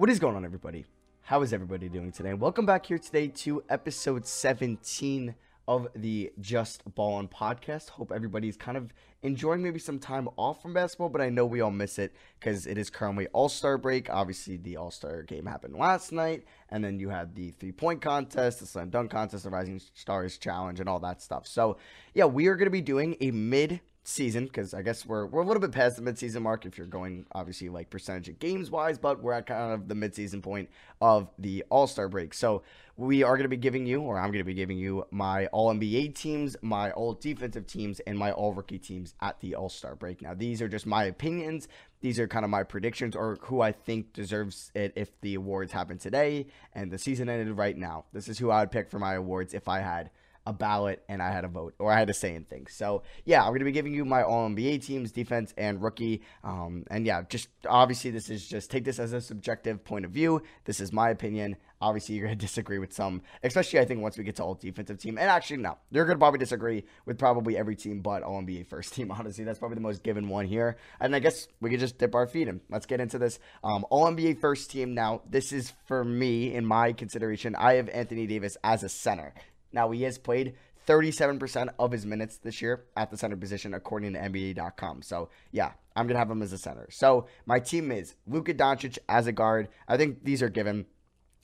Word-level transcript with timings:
What 0.00 0.08
is 0.08 0.18
going 0.18 0.34
on, 0.34 0.46
everybody? 0.46 0.86
How 1.20 1.42
is 1.42 1.52
everybody 1.52 1.90
doing 1.90 2.10
today? 2.10 2.32
Welcome 2.32 2.64
back 2.64 2.86
here 2.86 2.98
today 2.98 3.28
to 3.28 3.62
episode 3.68 4.26
17 4.26 5.34
of 5.68 5.88
the 5.94 6.32
Just 6.40 6.82
Ballin 6.94 7.28
podcast. 7.28 7.90
Hope 7.90 8.10
everybody's 8.10 8.56
kind 8.56 8.78
of 8.78 8.94
enjoying 9.22 9.62
maybe 9.62 9.78
some 9.78 9.98
time 9.98 10.26
off 10.38 10.62
from 10.62 10.72
basketball, 10.72 11.10
but 11.10 11.20
I 11.20 11.28
know 11.28 11.44
we 11.44 11.60
all 11.60 11.70
miss 11.70 11.98
it 11.98 12.14
because 12.38 12.66
it 12.66 12.78
is 12.78 12.88
currently 12.88 13.26
All 13.34 13.50
Star 13.50 13.76
break. 13.76 14.08
Obviously, 14.08 14.56
the 14.56 14.78
All 14.78 14.90
Star 14.90 15.22
game 15.22 15.44
happened 15.44 15.76
last 15.76 16.12
night, 16.12 16.44
and 16.70 16.82
then 16.82 16.98
you 16.98 17.10
had 17.10 17.34
the 17.34 17.50
three 17.50 17.70
point 17.70 18.00
contest, 18.00 18.60
the 18.60 18.66
slam 18.66 18.88
dunk 18.88 19.10
contest, 19.10 19.44
the 19.44 19.50
Rising 19.50 19.82
Stars 19.92 20.38
Challenge, 20.38 20.80
and 20.80 20.88
all 20.88 21.00
that 21.00 21.20
stuff. 21.20 21.46
So, 21.46 21.76
yeah, 22.14 22.24
we 22.24 22.46
are 22.46 22.56
going 22.56 22.64
to 22.64 22.70
be 22.70 22.80
doing 22.80 23.18
a 23.20 23.32
mid 23.32 23.82
season 24.02 24.44
because 24.46 24.72
I 24.72 24.82
guess 24.82 25.04
we're 25.04 25.26
we're 25.26 25.42
a 25.42 25.46
little 25.46 25.60
bit 25.60 25.72
past 25.72 25.96
the 25.96 26.02
midseason 26.02 26.42
mark 26.42 26.64
if 26.64 26.78
you're 26.78 26.86
going 26.86 27.26
obviously 27.32 27.68
like 27.68 27.90
percentage 27.90 28.28
of 28.28 28.38
games 28.38 28.70
wise, 28.70 28.98
but 28.98 29.22
we're 29.22 29.32
at 29.32 29.46
kind 29.46 29.72
of 29.72 29.88
the 29.88 29.94
midseason 29.94 30.42
point 30.42 30.70
of 31.00 31.28
the 31.38 31.64
All 31.70 31.86
Star 31.86 32.08
break. 32.08 32.32
So 32.32 32.62
we 32.96 33.22
are 33.22 33.36
going 33.36 33.44
to 33.44 33.48
be 33.48 33.56
giving 33.56 33.86
you, 33.86 34.00
or 34.00 34.18
I'm 34.18 34.28
going 34.28 34.38
to 34.38 34.44
be 34.44 34.54
giving 34.54 34.78
you, 34.78 35.04
my 35.10 35.46
All 35.46 35.72
NBA 35.72 36.14
teams, 36.14 36.56
my 36.62 36.90
All 36.92 37.14
Defensive 37.14 37.66
teams, 37.66 38.00
and 38.00 38.18
my 38.18 38.32
All 38.32 38.52
Rookie 38.52 38.78
teams 38.78 39.14
at 39.20 39.38
the 39.40 39.54
All 39.54 39.68
Star 39.68 39.94
break. 39.94 40.22
Now 40.22 40.34
these 40.34 40.62
are 40.62 40.68
just 40.68 40.86
my 40.86 41.04
opinions. 41.04 41.68
These 42.00 42.18
are 42.18 42.26
kind 42.26 42.44
of 42.44 42.50
my 42.50 42.62
predictions 42.62 43.14
or 43.14 43.36
who 43.42 43.60
I 43.60 43.72
think 43.72 44.14
deserves 44.14 44.72
it 44.74 44.94
if 44.96 45.20
the 45.20 45.34
awards 45.34 45.72
happen 45.72 45.98
today 45.98 46.46
and 46.74 46.90
the 46.90 46.98
season 46.98 47.28
ended 47.28 47.56
right 47.58 47.76
now. 47.76 48.06
This 48.14 48.28
is 48.28 48.38
who 48.38 48.50
I 48.50 48.60
would 48.60 48.70
pick 48.70 48.88
for 48.90 48.98
my 48.98 49.14
awards 49.14 49.52
if 49.52 49.68
I 49.68 49.80
had 49.80 50.10
a 50.46 50.52
ballot 50.52 51.02
and 51.08 51.22
I 51.22 51.30
had 51.30 51.44
a 51.44 51.48
vote 51.48 51.74
or 51.78 51.92
I 51.92 51.98
had 51.98 52.10
a 52.10 52.14
say 52.14 52.34
in 52.34 52.44
things. 52.44 52.72
So 52.72 53.02
yeah, 53.24 53.44
I'm 53.44 53.52
to 53.60 53.64
be 53.64 53.72
giving 53.72 53.94
you 53.94 54.04
my 54.04 54.22
all 54.22 54.48
NBA 54.48 54.84
teams, 54.84 55.12
defense 55.12 55.54
and 55.56 55.82
rookie. 55.82 56.22
Um, 56.42 56.84
and 56.90 57.06
yeah, 57.06 57.22
just 57.28 57.48
obviously 57.68 58.10
this 58.10 58.30
is 58.30 58.46
just 58.46 58.70
take 58.70 58.84
this 58.84 58.98
as 58.98 59.12
a 59.12 59.20
subjective 59.20 59.84
point 59.84 60.04
of 60.04 60.10
view. 60.10 60.42
This 60.64 60.80
is 60.80 60.92
my 60.92 61.10
opinion. 61.10 61.56
Obviously, 61.82 62.16
you're 62.16 62.28
to 62.28 62.34
disagree 62.36 62.78
with 62.78 62.92
some, 62.92 63.22
especially 63.42 63.80
I 63.80 63.84
think 63.84 64.02
once 64.02 64.18
we 64.18 64.24
get 64.24 64.36
to 64.36 64.44
all 64.44 64.54
defensive 64.54 64.98
team. 64.98 65.16
And 65.18 65.30
actually, 65.30 65.58
no, 65.58 65.78
you're 65.90 66.04
to 66.04 66.16
probably 66.16 66.38
disagree 66.38 66.84
with 67.06 67.18
probably 67.18 67.56
every 67.56 67.76
team 67.76 68.00
but 68.00 68.22
all 68.22 68.40
NBA 68.42 68.66
first 68.66 68.92
team. 68.94 69.10
Honestly, 69.18 69.44
that's 69.44 69.58
probably 69.58 69.76
the 69.76 69.82
most 69.82 70.02
given 70.02 70.28
one 70.28 70.46
here. 70.46 70.76
And 71.00 71.14
I 71.14 71.20
guess 71.20 71.48
we 71.60 71.70
could 71.70 71.80
just 71.80 71.98
dip 71.98 72.14
our 72.14 72.26
feet 72.26 72.48
in. 72.48 72.60
Let's 72.70 72.86
get 72.86 73.00
into 73.00 73.18
this. 73.18 73.38
Um, 73.64 73.86
all 73.90 74.06
NBA 74.06 74.40
first 74.40 74.70
team. 74.70 74.94
Now, 74.94 75.22
this 75.28 75.52
is 75.52 75.72
for 75.86 76.04
me 76.04 76.54
in 76.54 76.66
my 76.66 76.92
consideration. 76.92 77.54
I 77.54 77.74
have 77.74 77.88
Anthony 77.88 78.26
Davis 78.26 78.56
as 78.62 78.82
a 78.82 78.88
center. 78.88 79.32
Now, 79.72 79.90
he 79.90 80.02
has 80.02 80.18
played 80.18 80.54
37% 80.86 81.68
of 81.78 81.92
his 81.92 82.06
minutes 82.06 82.38
this 82.38 82.60
year 82.60 82.84
at 82.96 83.10
the 83.10 83.16
center 83.16 83.36
position, 83.36 83.74
according 83.74 84.14
to 84.14 84.18
NBA.com. 84.18 85.02
So, 85.02 85.30
yeah, 85.52 85.72
I'm 85.94 86.06
going 86.06 86.14
to 86.14 86.18
have 86.18 86.30
him 86.30 86.42
as 86.42 86.52
a 86.52 86.58
center. 86.58 86.88
So, 86.90 87.26
my 87.46 87.60
team 87.60 87.92
is 87.92 88.14
Luka 88.26 88.54
Doncic 88.54 88.98
as 89.08 89.26
a 89.26 89.32
guard. 89.32 89.68
I 89.86 89.96
think 89.96 90.24
these 90.24 90.42
are 90.42 90.48
given. 90.48 90.86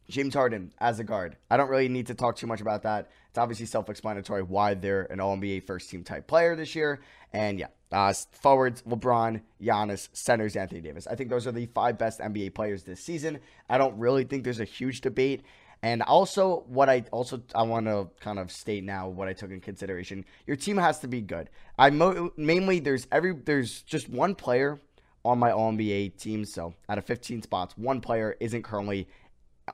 James 0.08 0.34
Harden 0.34 0.72
as 0.78 1.00
a 1.00 1.04
guard. 1.04 1.36
I 1.50 1.56
don't 1.56 1.68
really 1.68 1.88
need 1.88 2.06
to 2.06 2.14
talk 2.14 2.36
too 2.36 2.46
much 2.46 2.60
about 2.60 2.82
that. 2.84 3.10
It's 3.28 3.38
obviously 3.38 3.66
self 3.66 3.90
explanatory 3.90 4.42
why 4.42 4.74
they're 4.74 5.02
an 5.10 5.20
All 5.20 5.36
NBA 5.36 5.64
first 5.64 5.90
team 5.90 6.04
type 6.04 6.26
player 6.26 6.54
this 6.54 6.74
year. 6.74 7.00
And 7.32 7.58
yeah, 7.58 7.66
uh, 7.92 8.12
forwards, 8.32 8.82
LeBron, 8.82 9.40
Giannis, 9.60 10.08
centers, 10.12 10.56
Anthony 10.56 10.80
Davis. 10.80 11.06
I 11.06 11.14
think 11.14 11.30
those 11.30 11.46
are 11.46 11.52
the 11.52 11.66
five 11.66 11.98
best 11.98 12.20
NBA 12.20 12.54
players 12.54 12.84
this 12.84 13.00
season. 13.00 13.40
I 13.68 13.78
don't 13.78 13.98
really 13.98 14.24
think 14.24 14.44
there's 14.44 14.60
a 14.60 14.64
huge 14.64 15.00
debate. 15.00 15.42
And 15.86 16.02
also, 16.02 16.64
what 16.66 16.88
I 16.88 17.04
also 17.12 17.40
I 17.54 17.62
want 17.62 17.86
to 17.86 18.08
kind 18.18 18.40
of 18.40 18.50
state 18.50 18.82
now 18.82 19.08
what 19.08 19.28
I 19.28 19.32
took 19.32 19.52
in 19.52 19.60
consideration. 19.60 20.24
Your 20.44 20.56
team 20.56 20.76
has 20.78 20.98
to 20.98 21.06
be 21.06 21.20
good. 21.20 21.48
I 21.78 21.90
mo- 21.90 22.32
mainly 22.36 22.80
there's 22.80 23.06
every 23.12 23.34
there's 23.34 23.82
just 23.82 24.08
one 24.08 24.34
player 24.34 24.80
on 25.24 25.38
my 25.38 25.52
All 25.52 25.70
NBA 25.70 26.18
team. 26.18 26.44
So 26.44 26.74
out 26.88 26.98
of 26.98 27.04
15 27.04 27.42
spots, 27.42 27.78
one 27.78 28.00
player 28.00 28.36
isn't 28.40 28.64
currently 28.64 29.06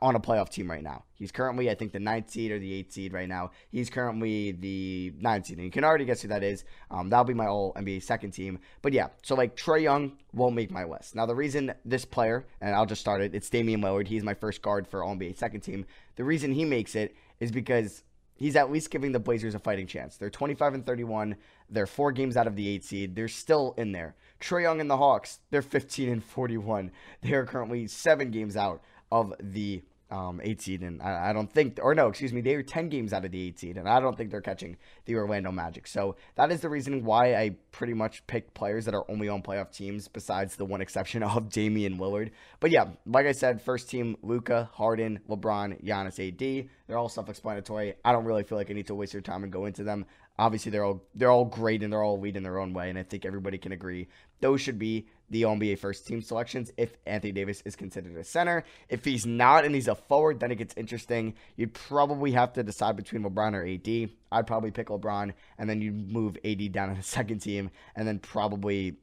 on 0.01 0.17
a 0.17 0.21
playoff 0.21 0.49
team 0.49 0.71
right 0.71 0.83
now. 0.83 1.05
He's 1.15 1.31
currently, 1.31 1.71
I 1.71 1.75
think, 1.75 1.93
the 1.93 2.01
ninth 2.01 2.31
seed 2.31 2.51
or 2.51 2.59
the 2.59 2.73
eighth 2.73 2.93
seed 2.93 3.13
right 3.13 3.29
now. 3.29 3.51
He's 3.71 3.91
currently 3.91 4.53
the 4.53 5.13
ninth 5.19 5.47
seed, 5.47 5.59
and 5.59 5.65
you 5.67 5.71
can 5.71 5.85
already 5.85 6.07
guess 6.07 6.23
who 6.23 6.29
that 6.29 6.43
is. 6.43 6.65
Um, 6.91 7.11
that'll 7.11 7.25
be 7.25 7.35
my 7.35 7.47
All 7.47 7.75
NBA 7.75 8.03
second 8.03 8.31
team. 8.31 8.59
But 8.81 8.93
yeah, 8.93 9.09
so 9.23 9.35
like 9.35 9.57
Trae 9.57 9.83
Young 9.83 10.13
won't 10.33 10.55
make 10.55 10.71
my 10.71 10.85
list. 10.85 11.15
Now 11.15 11.27
the 11.27 11.35
reason 11.35 11.75
this 11.85 12.05
player, 12.05 12.47
and 12.61 12.75
I'll 12.75 12.87
just 12.87 13.03
start 13.03 13.21
it, 13.21 13.35
it's 13.35 13.51
Damian 13.51 13.83
Lillard. 13.83 14.09
He's 14.09 14.23
my 14.23 14.35
first 14.35 14.63
guard 14.63 14.89
for 14.89 15.05
All 15.05 15.15
NBA 15.15 15.37
second 15.37 15.61
team. 15.61 15.85
The 16.17 16.25
reason 16.25 16.53
he 16.53 16.65
makes 16.65 16.95
it 16.95 17.15
is 17.41 17.53
because 17.53 18.03
he's 18.35 18.57
at 18.57 18.73
least 18.73 18.91
giving 18.91 19.13
the 19.13 19.21
Blazers 19.21 19.55
a 19.55 19.59
fighting 19.59 19.87
chance. 19.87 20.17
They're 20.17 20.31
25 20.31 20.75
and 20.75 20.87
31. 20.87 21.37
They're 21.69 21.87
four 21.87 22.13
games 22.13 22.37
out 22.37 22.47
of 22.47 22.57
the 22.57 22.69
eight 22.69 22.85
seed. 22.85 23.15
They're 23.15 23.29
still 23.29 23.75
in 23.77 23.93
there. 23.93 24.15
Trae 24.41 24.63
Young 24.63 24.81
and 24.81 24.91
the 24.91 24.97
Hawks, 24.97 25.39
they're 25.51 25.63
15 25.63 26.09
and 26.09 26.25
41. 26.25 26.91
They 27.23 27.33
are 27.35 27.47
currently 27.47 27.87
seven 27.87 28.31
games 28.31 28.57
out 28.57 28.83
of 29.13 29.35
the 29.39 29.83
um, 30.11 30.41
eight 30.43 30.61
seed, 30.61 30.83
and 30.83 31.01
I, 31.01 31.31
I, 31.31 31.33
don't 31.33 31.51
think, 31.51 31.79
or 31.83 31.95
no, 31.95 32.09
excuse 32.09 32.33
me, 32.35 32.43
they 32.43 32.55
are 32.55 32.63
10 32.63 32.91
games 32.91 33.15
out 33.15 33.25
of 33.25 33.31
the 33.31 33.49
eight 33.49 33.59
seed, 33.59 33.79
and 33.79 33.89
I 33.89 33.99
don't 33.99 34.17
think 34.17 34.31
they're 34.31 34.43
catching 34.43 34.77
the 35.07 35.17
Orlando 35.17 35.51
Magic. 35.51 35.87
So 35.87 36.17
that 36.35 36.53
is 36.53 36.61
the 36.61 36.69
reason 36.69 37.03
why 37.03 37.35
I 37.35 37.57
pretty 37.71 37.95
much 37.95 38.27
pick 38.27 38.53
players 38.53 38.85
that 38.85 38.95
are 38.95 39.11
only 39.11 39.29
on 39.29 39.43
playoff 39.43 39.73
teams, 39.73 40.09
besides 40.09 40.57
the 40.57 40.67
one 40.67 40.83
exception 40.83 41.23
of 41.23 41.49
Damian 41.49 41.99
Lillard. 41.99 42.31
But 42.61 42.71
yeah, 42.71 42.89
like 43.07 43.27
I 43.27 43.33
said, 43.33 43.63
first 43.63 43.89
team 43.89 44.17
Luka, 44.23 44.69
Harden, 44.75 45.21
LeBron, 45.29 45.83
Giannis, 45.83 46.29
AD. 46.29 46.69
They're 46.87 46.99
all 46.99 47.09
self-explanatory. 47.09 47.95
I 48.05 48.13
don't 48.13 48.25
really 48.25 48.45
feel 48.45 48.59
like 48.59 48.71
I 48.71 48.75
need 48.75 48.89
to 48.89 48.95
waste 48.95 49.15
your 49.15 49.23
time 49.23 49.45
and 49.45 49.53
go 49.53 49.65
into 49.65 49.83
them. 49.83 50.05
Obviously, 50.39 50.73
they're 50.73 50.85
all 50.85 51.03
they're 51.15 51.31
all 51.31 51.45
great 51.45 51.83
and 51.83 51.93
they're 51.93 52.03
all 52.03 52.17
elite 52.17 52.37
in 52.37 52.43
their 52.43 52.59
own 52.59 52.73
way, 52.73 52.91
and 52.91 52.99
I 52.99 53.03
think 53.03 53.25
everybody 53.25 53.59
can 53.59 53.73
agree 53.73 54.09
those 54.43 54.61
should 54.61 54.79
be 54.79 55.07
the 55.31 55.43
NBA 55.43 55.79
first 55.79 56.07
team 56.07 56.21
selections 56.21 56.71
if 56.77 56.97
Anthony 57.07 57.33
Davis 57.33 57.63
is 57.65 57.77
considered 57.77 58.17
a 58.17 58.25
center. 58.25 58.65
If 58.89 59.05
he's 59.05 59.25
not 59.25 59.65
and 59.65 59.75
he's 59.75 59.89
a 59.89 59.95
forward, 59.95 60.41
then 60.41 60.53
it 60.53 60.57
gets 60.57 60.75
interesting. 60.77 61.35
You'd 61.57 61.75
probably 61.75 62.33
have 62.33 62.53
to 62.55 62.63
decide 62.63 62.97
between 62.97 63.23
LeBron 63.23 63.55
or 63.55 63.67
AD. 63.67 64.11
I'd 64.31 64.47
probably 64.47 64.71
pick 64.71 64.89
LeBron, 64.89 65.33
and 65.59 65.71
then 65.71 65.81
you 65.81 65.93
move 65.93 66.37
AD 66.45 66.73
down 66.73 66.91
to 66.91 66.95
the 66.95 67.03
second 67.03 67.41
team, 67.41 67.71
and 67.97 68.07
then 68.07 68.19
probably 68.19 68.97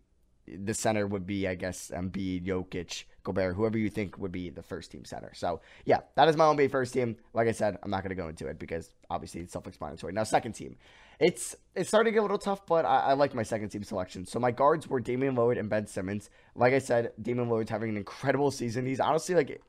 the 0.58 0.74
center 0.74 1.08
would 1.08 1.26
be, 1.26 1.48
I 1.48 1.56
guess, 1.56 1.92
Embiid, 1.94 2.46
Jokic, 2.46 3.06
Gobert, 3.24 3.56
whoever 3.56 3.78
you 3.78 3.90
think 3.90 4.18
would 4.18 4.32
be 4.32 4.50
the 4.50 4.64
first 4.64 4.92
team 4.92 5.06
center. 5.06 5.32
So, 5.34 5.62
yeah, 5.86 6.00
that 6.16 6.28
is 6.28 6.38
my 6.38 6.46
NBA 6.46 6.72
first 6.72 6.94
team. 6.94 7.18
Like 7.34 7.48
I 7.48 7.52
said, 7.52 7.78
I'm 7.84 7.92
not 7.92 8.04
going 8.04 8.16
to 8.16 8.22
go 8.22 8.28
into 8.28 8.48
it 8.48 8.60
because 8.60 8.94
obviously 9.10 9.42
it's 9.42 9.54
self 9.54 9.68
explanatory. 9.68 10.14
Now, 10.14 10.24
second 10.24 10.54
team. 10.54 10.78
It's 11.20 11.56
it's 11.76 11.90
starting 11.90 12.12
to 12.12 12.16
get 12.16 12.20
a 12.20 12.22
little 12.22 12.38
tough, 12.38 12.66
but 12.66 12.86
I, 12.86 13.00
I 13.00 13.14
like 13.14 13.36
my 13.36 13.44
second 13.44 13.70
team 13.70 13.84
selection. 13.84 14.26
So, 14.26 14.40
my 14.40 14.52
guards 14.52 14.88
were 14.88 15.00
Damian 15.00 15.36
Lillard 15.36 15.60
and 15.60 15.70
Ben 15.70 15.86
Simmons. 15.86 16.30
Like 16.56 16.74
I 16.74 16.80
said, 16.80 17.12
Damian 17.22 17.50
Lillard's 17.50 17.70
having 17.70 17.90
an 17.90 17.98
incredible 17.98 18.52
season. 18.52 18.86
He's 18.86 19.00
honestly 19.00 19.36
like 19.36 19.62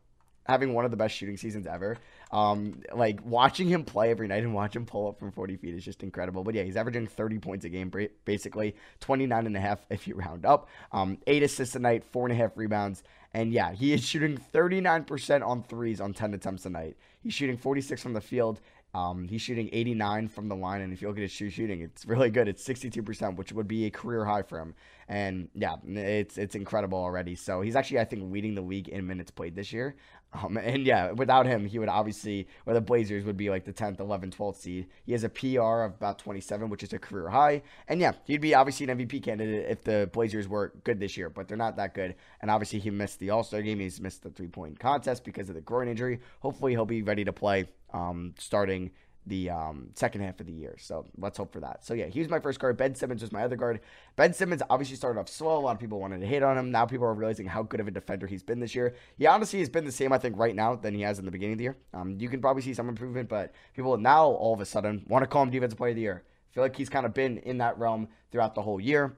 having 0.46 0.74
one 0.74 0.84
of 0.84 0.90
the 0.90 0.96
best 0.96 1.14
shooting 1.14 1.36
seasons 1.36 1.66
ever. 1.66 1.96
Um, 2.32 2.82
like 2.94 3.24
watching 3.24 3.68
him 3.68 3.84
play 3.84 4.10
every 4.10 4.28
night 4.28 4.44
and 4.44 4.54
watch 4.54 4.76
him 4.76 4.86
pull 4.86 5.08
up 5.08 5.18
from 5.18 5.32
40 5.32 5.56
feet 5.56 5.74
is 5.74 5.84
just 5.84 6.02
incredible. 6.02 6.44
But 6.44 6.54
yeah, 6.54 6.62
he's 6.62 6.76
averaging 6.76 7.06
30 7.06 7.38
points 7.38 7.64
a 7.64 7.68
game, 7.68 7.92
basically 8.24 8.76
29 9.00 9.46
and 9.46 9.56
a 9.56 9.60
half 9.60 9.84
if 9.90 10.06
you 10.06 10.14
round 10.14 10.46
up. 10.46 10.68
Um, 10.92 11.18
eight 11.26 11.42
assists 11.42 11.74
a 11.74 11.80
night, 11.80 12.04
four 12.04 12.26
and 12.26 12.32
a 12.32 12.36
half 12.36 12.56
rebounds. 12.56 13.02
And 13.34 13.52
yeah, 13.52 13.72
he 13.72 13.92
is 13.92 14.04
shooting 14.04 14.38
39% 14.52 15.46
on 15.46 15.62
threes 15.62 16.00
on 16.00 16.12
10 16.12 16.34
attempts 16.34 16.66
a 16.66 16.70
night. 16.70 16.96
He's 17.22 17.34
shooting 17.34 17.56
46 17.56 18.02
from 18.02 18.12
the 18.12 18.20
field 18.20 18.60
um, 18.92 19.28
he's 19.28 19.40
shooting 19.40 19.68
89 19.72 20.28
from 20.28 20.48
the 20.48 20.56
line, 20.56 20.80
and 20.80 20.92
if 20.92 21.00
you 21.00 21.08
look 21.08 21.16
at 21.16 21.22
his 21.22 21.30
shoe 21.30 21.48
shooting, 21.48 21.80
it's 21.80 22.04
really 22.06 22.28
good. 22.30 22.48
It's 22.48 22.66
62%, 22.66 23.36
which 23.36 23.52
would 23.52 23.68
be 23.68 23.86
a 23.86 23.90
career 23.90 24.24
high 24.24 24.42
for 24.42 24.58
him. 24.58 24.74
And 25.08 25.48
yeah, 25.54 25.76
it's 25.86 26.38
it's 26.38 26.54
incredible 26.54 26.98
already. 26.98 27.36
So 27.36 27.60
he's 27.60 27.76
actually, 27.76 28.00
I 28.00 28.04
think, 28.04 28.32
leading 28.32 28.54
the 28.54 28.62
league 28.62 28.88
in 28.88 29.06
minutes 29.06 29.30
played 29.30 29.54
this 29.54 29.72
year. 29.72 29.94
Um, 30.32 30.56
and 30.56 30.86
yeah, 30.86 31.10
without 31.10 31.46
him, 31.46 31.66
he 31.66 31.78
would 31.78 31.88
obviously, 31.88 32.46
or 32.66 32.74
the 32.74 32.80
Blazers 32.80 33.24
would 33.24 33.36
be 33.36 33.50
like 33.50 33.64
the 33.64 33.72
10th, 33.72 33.98
11th, 33.98 34.36
12th 34.36 34.56
seed. 34.56 34.86
He 35.04 35.12
has 35.12 35.24
a 35.24 35.28
PR 35.28 35.82
of 35.82 35.94
about 35.94 36.18
27, 36.18 36.68
which 36.68 36.82
is 36.82 36.92
a 36.92 36.98
career 36.98 37.28
high. 37.28 37.62
And 37.88 38.00
yeah, 38.00 38.12
he'd 38.24 38.40
be 38.40 38.54
obviously 38.54 38.88
an 38.88 38.96
MVP 38.96 39.24
candidate 39.24 39.66
if 39.68 39.82
the 39.82 40.08
Blazers 40.12 40.46
were 40.46 40.72
good 40.84 41.00
this 41.00 41.16
year, 41.16 41.30
but 41.30 41.48
they're 41.48 41.56
not 41.56 41.76
that 41.76 41.94
good. 41.94 42.14
And 42.40 42.50
obviously, 42.50 42.78
he 42.78 42.90
missed 42.90 43.18
the 43.18 43.30
All 43.30 43.42
Star 43.42 43.60
game. 43.62 43.80
He's 43.80 44.00
missed 44.00 44.22
the 44.22 44.30
three 44.30 44.48
point 44.48 44.78
contest 44.78 45.24
because 45.24 45.48
of 45.48 45.56
the 45.56 45.60
groin 45.60 45.88
injury. 45.88 46.20
Hopefully, 46.40 46.72
he'll 46.72 46.86
be 46.86 47.02
ready 47.02 47.24
to 47.24 47.32
play 47.32 47.66
um, 47.92 48.34
starting 48.38 48.92
the 49.26 49.50
um, 49.50 49.90
second 49.94 50.22
half 50.22 50.40
of 50.40 50.46
the 50.46 50.52
year. 50.52 50.76
So 50.78 51.06
let's 51.18 51.38
hope 51.38 51.52
for 51.52 51.60
that. 51.60 51.84
So 51.84 51.94
yeah, 51.94 52.06
he 52.06 52.20
was 52.20 52.28
my 52.28 52.40
first 52.40 52.58
guard. 52.58 52.76
Ben 52.76 52.94
Simmons 52.94 53.20
was 53.20 53.32
my 53.32 53.42
other 53.42 53.56
guard. 53.56 53.80
Ben 54.16 54.32
Simmons 54.32 54.62
obviously 54.70 54.96
started 54.96 55.20
off 55.20 55.28
slow. 55.28 55.58
A 55.58 55.60
lot 55.60 55.72
of 55.72 55.78
people 55.78 56.00
wanted 56.00 56.20
to 56.20 56.26
hit 56.26 56.42
on 56.42 56.56
him. 56.56 56.70
Now 56.70 56.86
people 56.86 57.06
are 57.06 57.14
realizing 57.14 57.46
how 57.46 57.62
good 57.62 57.80
of 57.80 57.88
a 57.88 57.90
defender 57.90 58.26
he's 58.26 58.42
been 58.42 58.60
this 58.60 58.74
year. 58.74 58.94
He 59.18 59.26
honestly 59.26 59.58
has 59.58 59.68
been 59.68 59.84
the 59.84 59.92
same, 59.92 60.12
I 60.12 60.18
think, 60.18 60.38
right 60.38 60.54
now 60.54 60.74
than 60.74 60.94
he 60.94 61.02
has 61.02 61.18
in 61.18 61.24
the 61.24 61.30
beginning 61.30 61.54
of 61.54 61.58
the 61.58 61.64
year. 61.64 61.76
Um, 61.92 62.16
you 62.18 62.28
can 62.28 62.40
probably 62.40 62.62
see 62.62 62.74
some 62.74 62.88
improvement, 62.88 63.28
but 63.28 63.52
people 63.74 63.96
now 63.98 64.26
all 64.26 64.54
of 64.54 64.60
a 64.60 64.66
sudden 64.66 65.04
want 65.08 65.22
to 65.22 65.26
call 65.26 65.42
him 65.42 65.50
Defensive 65.50 65.78
Player 65.78 65.90
of 65.90 65.96
the 65.96 66.02
Year. 66.02 66.24
I 66.50 66.54
feel 66.54 66.62
like 66.62 66.76
he's 66.76 66.88
kind 66.88 67.06
of 67.06 67.14
been 67.14 67.38
in 67.38 67.58
that 67.58 67.78
realm 67.78 68.08
throughout 68.32 68.54
the 68.54 68.62
whole 68.62 68.80
year. 68.80 69.16